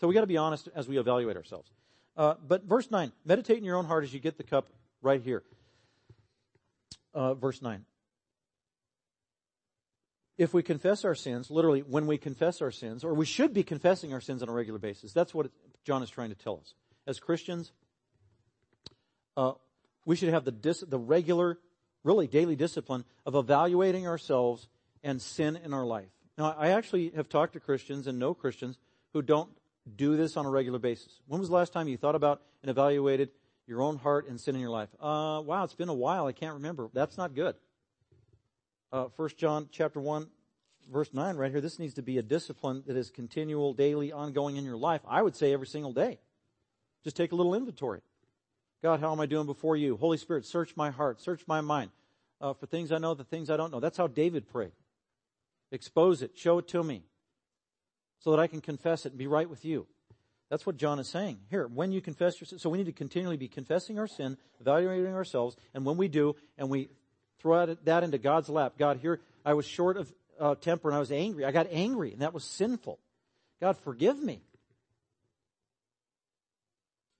[0.00, 1.70] So we got to be honest as we evaluate ourselves.
[2.16, 4.68] Uh, but verse 9, meditate in your own heart as you get the cup
[5.00, 5.42] right here.
[7.14, 7.84] Uh, verse 9.
[10.36, 13.62] If we confess our sins, literally, when we confess our sins, or we should be
[13.62, 15.50] confessing our sins on a regular basis, that's what
[15.84, 16.74] John is trying to tell us
[17.06, 17.72] as Christians,
[19.36, 19.52] uh,
[20.04, 21.58] we should have the, dis- the regular,
[22.04, 24.68] really daily discipline of evaluating ourselves
[25.02, 26.08] and sin in our life.
[26.38, 28.78] Now, I actually have talked to Christians and know Christians
[29.12, 29.50] who don't
[29.96, 31.20] do this on a regular basis.
[31.26, 33.30] When was the last time you thought about and evaluated
[33.66, 34.88] your own heart and sin in your life?
[35.00, 36.26] Uh, wow, it's been a while.
[36.26, 36.90] I can't remember.
[36.92, 37.54] That's not good.
[38.92, 40.26] Uh, 1 John chapter 1,
[40.92, 41.60] verse 9 right here.
[41.60, 45.00] This needs to be a discipline that is continual, daily, ongoing in your life.
[45.08, 46.18] I would say every single day.
[47.06, 48.00] Just take a little inventory.
[48.82, 49.96] God, how am I doing before you?
[49.96, 51.92] Holy Spirit, search my heart, search my mind
[52.40, 53.78] uh, for things I know, the things I don't know.
[53.78, 54.72] That's how David prayed.
[55.70, 57.04] Expose it, show it to me,
[58.18, 59.86] so that I can confess it and be right with you.
[60.50, 61.68] That's what John is saying here.
[61.68, 65.14] When you confess your sin, so we need to continually be confessing our sin, evaluating
[65.14, 66.88] ourselves, and when we do, and we
[67.38, 70.98] throw that into God's lap, God, here I was short of uh, temper and I
[70.98, 71.44] was angry.
[71.44, 72.98] I got angry, and that was sinful.
[73.60, 74.42] God, forgive me.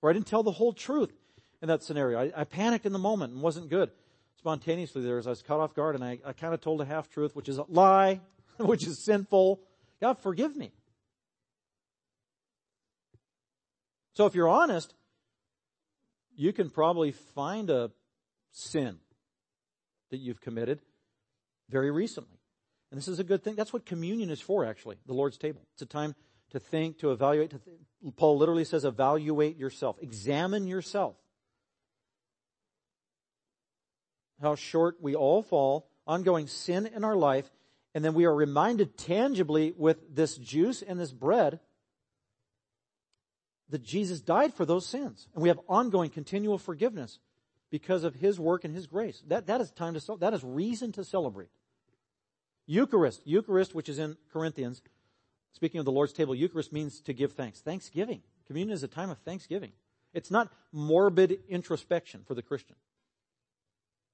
[0.01, 1.13] Or I didn't tell the whole truth
[1.61, 2.19] in that scenario.
[2.19, 3.91] I, I panicked in the moment and wasn't good.
[4.37, 6.85] Spontaneously there, as I was caught off guard and I, I kind of told a
[6.85, 8.21] half truth, which is a lie,
[8.57, 9.59] which is sinful.
[9.99, 10.71] God, forgive me.
[14.13, 14.93] So if you're honest,
[16.35, 17.91] you can probably find a
[18.51, 18.97] sin
[20.11, 20.81] that you've committed
[21.69, 22.37] very recently.
[22.89, 23.55] And this is a good thing.
[23.55, 25.61] That's what communion is for, actually, the Lord's table.
[25.73, 26.15] It's a time
[26.51, 27.51] to think, to evaluate.
[27.51, 27.77] To th-
[28.15, 29.97] Paul literally says, evaluate yourself.
[30.01, 31.15] Examine yourself.
[34.41, 37.49] How short we all fall, ongoing sin in our life,
[37.95, 41.59] and then we are reminded tangibly with this juice and this bread
[43.69, 45.27] that Jesus died for those sins.
[45.33, 47.19] And we have ongoing continual forgiveness
[47.69, 49.21] because of his work and his grace.
[49.27, 51.49] That, that is time to, that is reason to celebrate.
[52.65, 53.21] Eucharist.
[53.25, 54.81] Eucharist, which is in Corinthians,
[55.57, 57.61] speaking of the Lord's table, Eucharist means to give thanks.
[57.61, 58.21] Thanksgiving.
[58.45, 59.71] Communion is a time of thanksgiving.
[60.13, 62.75] It's not morbid introspection for the Christian.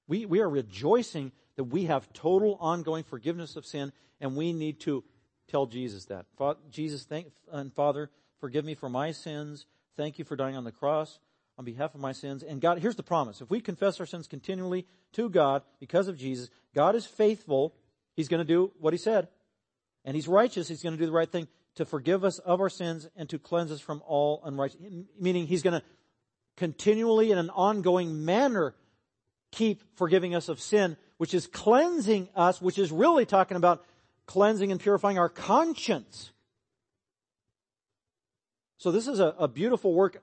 [0.07, 3.91] We, we are rejoicing that we have total ongoing forgiveness of sin,
[4.21, 5.03] and we need to
[5.49, 6.25] tell Jesus that.
[6.71, 9.65] Jesus, thank, and Father, forgive me for my sins.
[9.97, 11.19] Thank you for dying on the cross
[11.57, 12.41] on behalf of my sins.
[12.41, 13.41] And God, here's the promise.
[13.41, 17.75] If we confess our sins continually to God because of Jesus, God is faithful.
[18.15, 19.27] He's going to do what He said.
[20.05, 20.67] And He's righteous.
[20.67, 23.39] He's going to do the right thing to forgive us of our sins and to
[23.39, 25.05] cleanse us from all unrighteousness.
[25.19, 25.85] Meaning He's going to
[26.57, 28.75] continually in an ongoing manner
[29.51, 33.85] keep forgiving us of sin, which is cleansing us, which is really talking about
[34.25, 36.31] cleansing and purifying our conscience.
[38.77, 40.21] So this is a, a beautiful work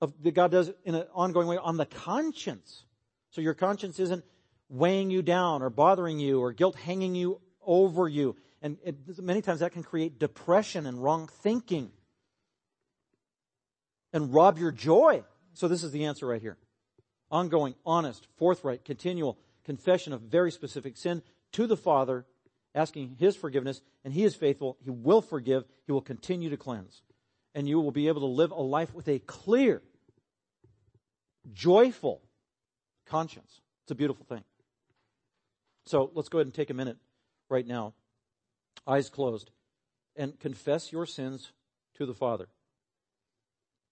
[0.00, 2.84] of, that God does in an ongoing way on the conscience.
[3.30, 4.24] So your conscience isn't
[4.68, 8.36] weighing you down or bothering you or guilt hanging you over you.
[8.60, 11.90] And it, many times that can create depression and wrong thinking
[14.12, 15.22] and rob your joy.
[15.54, 16.56] So this is the answer right here.
[17.30, 22.24] Ongoing, honest, forthright, continual confession of very specific sin to the Father,
[22.74, 24.76] asking His forgiveness, and He is faithful.
[24.82, 25.64] He will forgive.
[25.86, 27.02] He will continue to cleanse.
[27.54, 29.82] And you will be able to live a life with a clear,
[31.52, 32.22] joyful
[33.06, 33.60] conscience.
[33.84, 34.44] It's a beautiful thing.
[35.86, 36.98] So let's go ahead and take a minute
[37.48, 37.94] right now,
[38.86, 39.50] eyes closed,
[40.16, 41.52] and confess your sins
[41.94, 42.48] to the Father.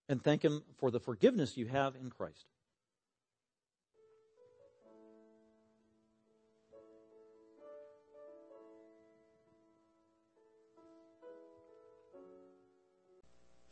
[0.09, 2.47] And thank Him for the forgiveness you have in Christ.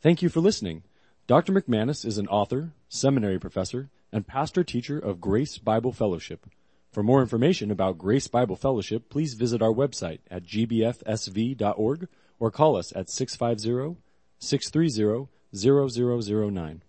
[0.01, 0.83] Thank you for listening.
[1.25, 1.51] Dr.
[1.51, 6.45] McManus is an author, seminary professor, and pastor teacher of Grace Bible Fellowship.
[6.95, 12.07] For more information about Grace Bible Fellowship, please visit our website at gbfsv.org
[12.39, 14.01] or call us at 650
[14.39, 16.83] 630 0009.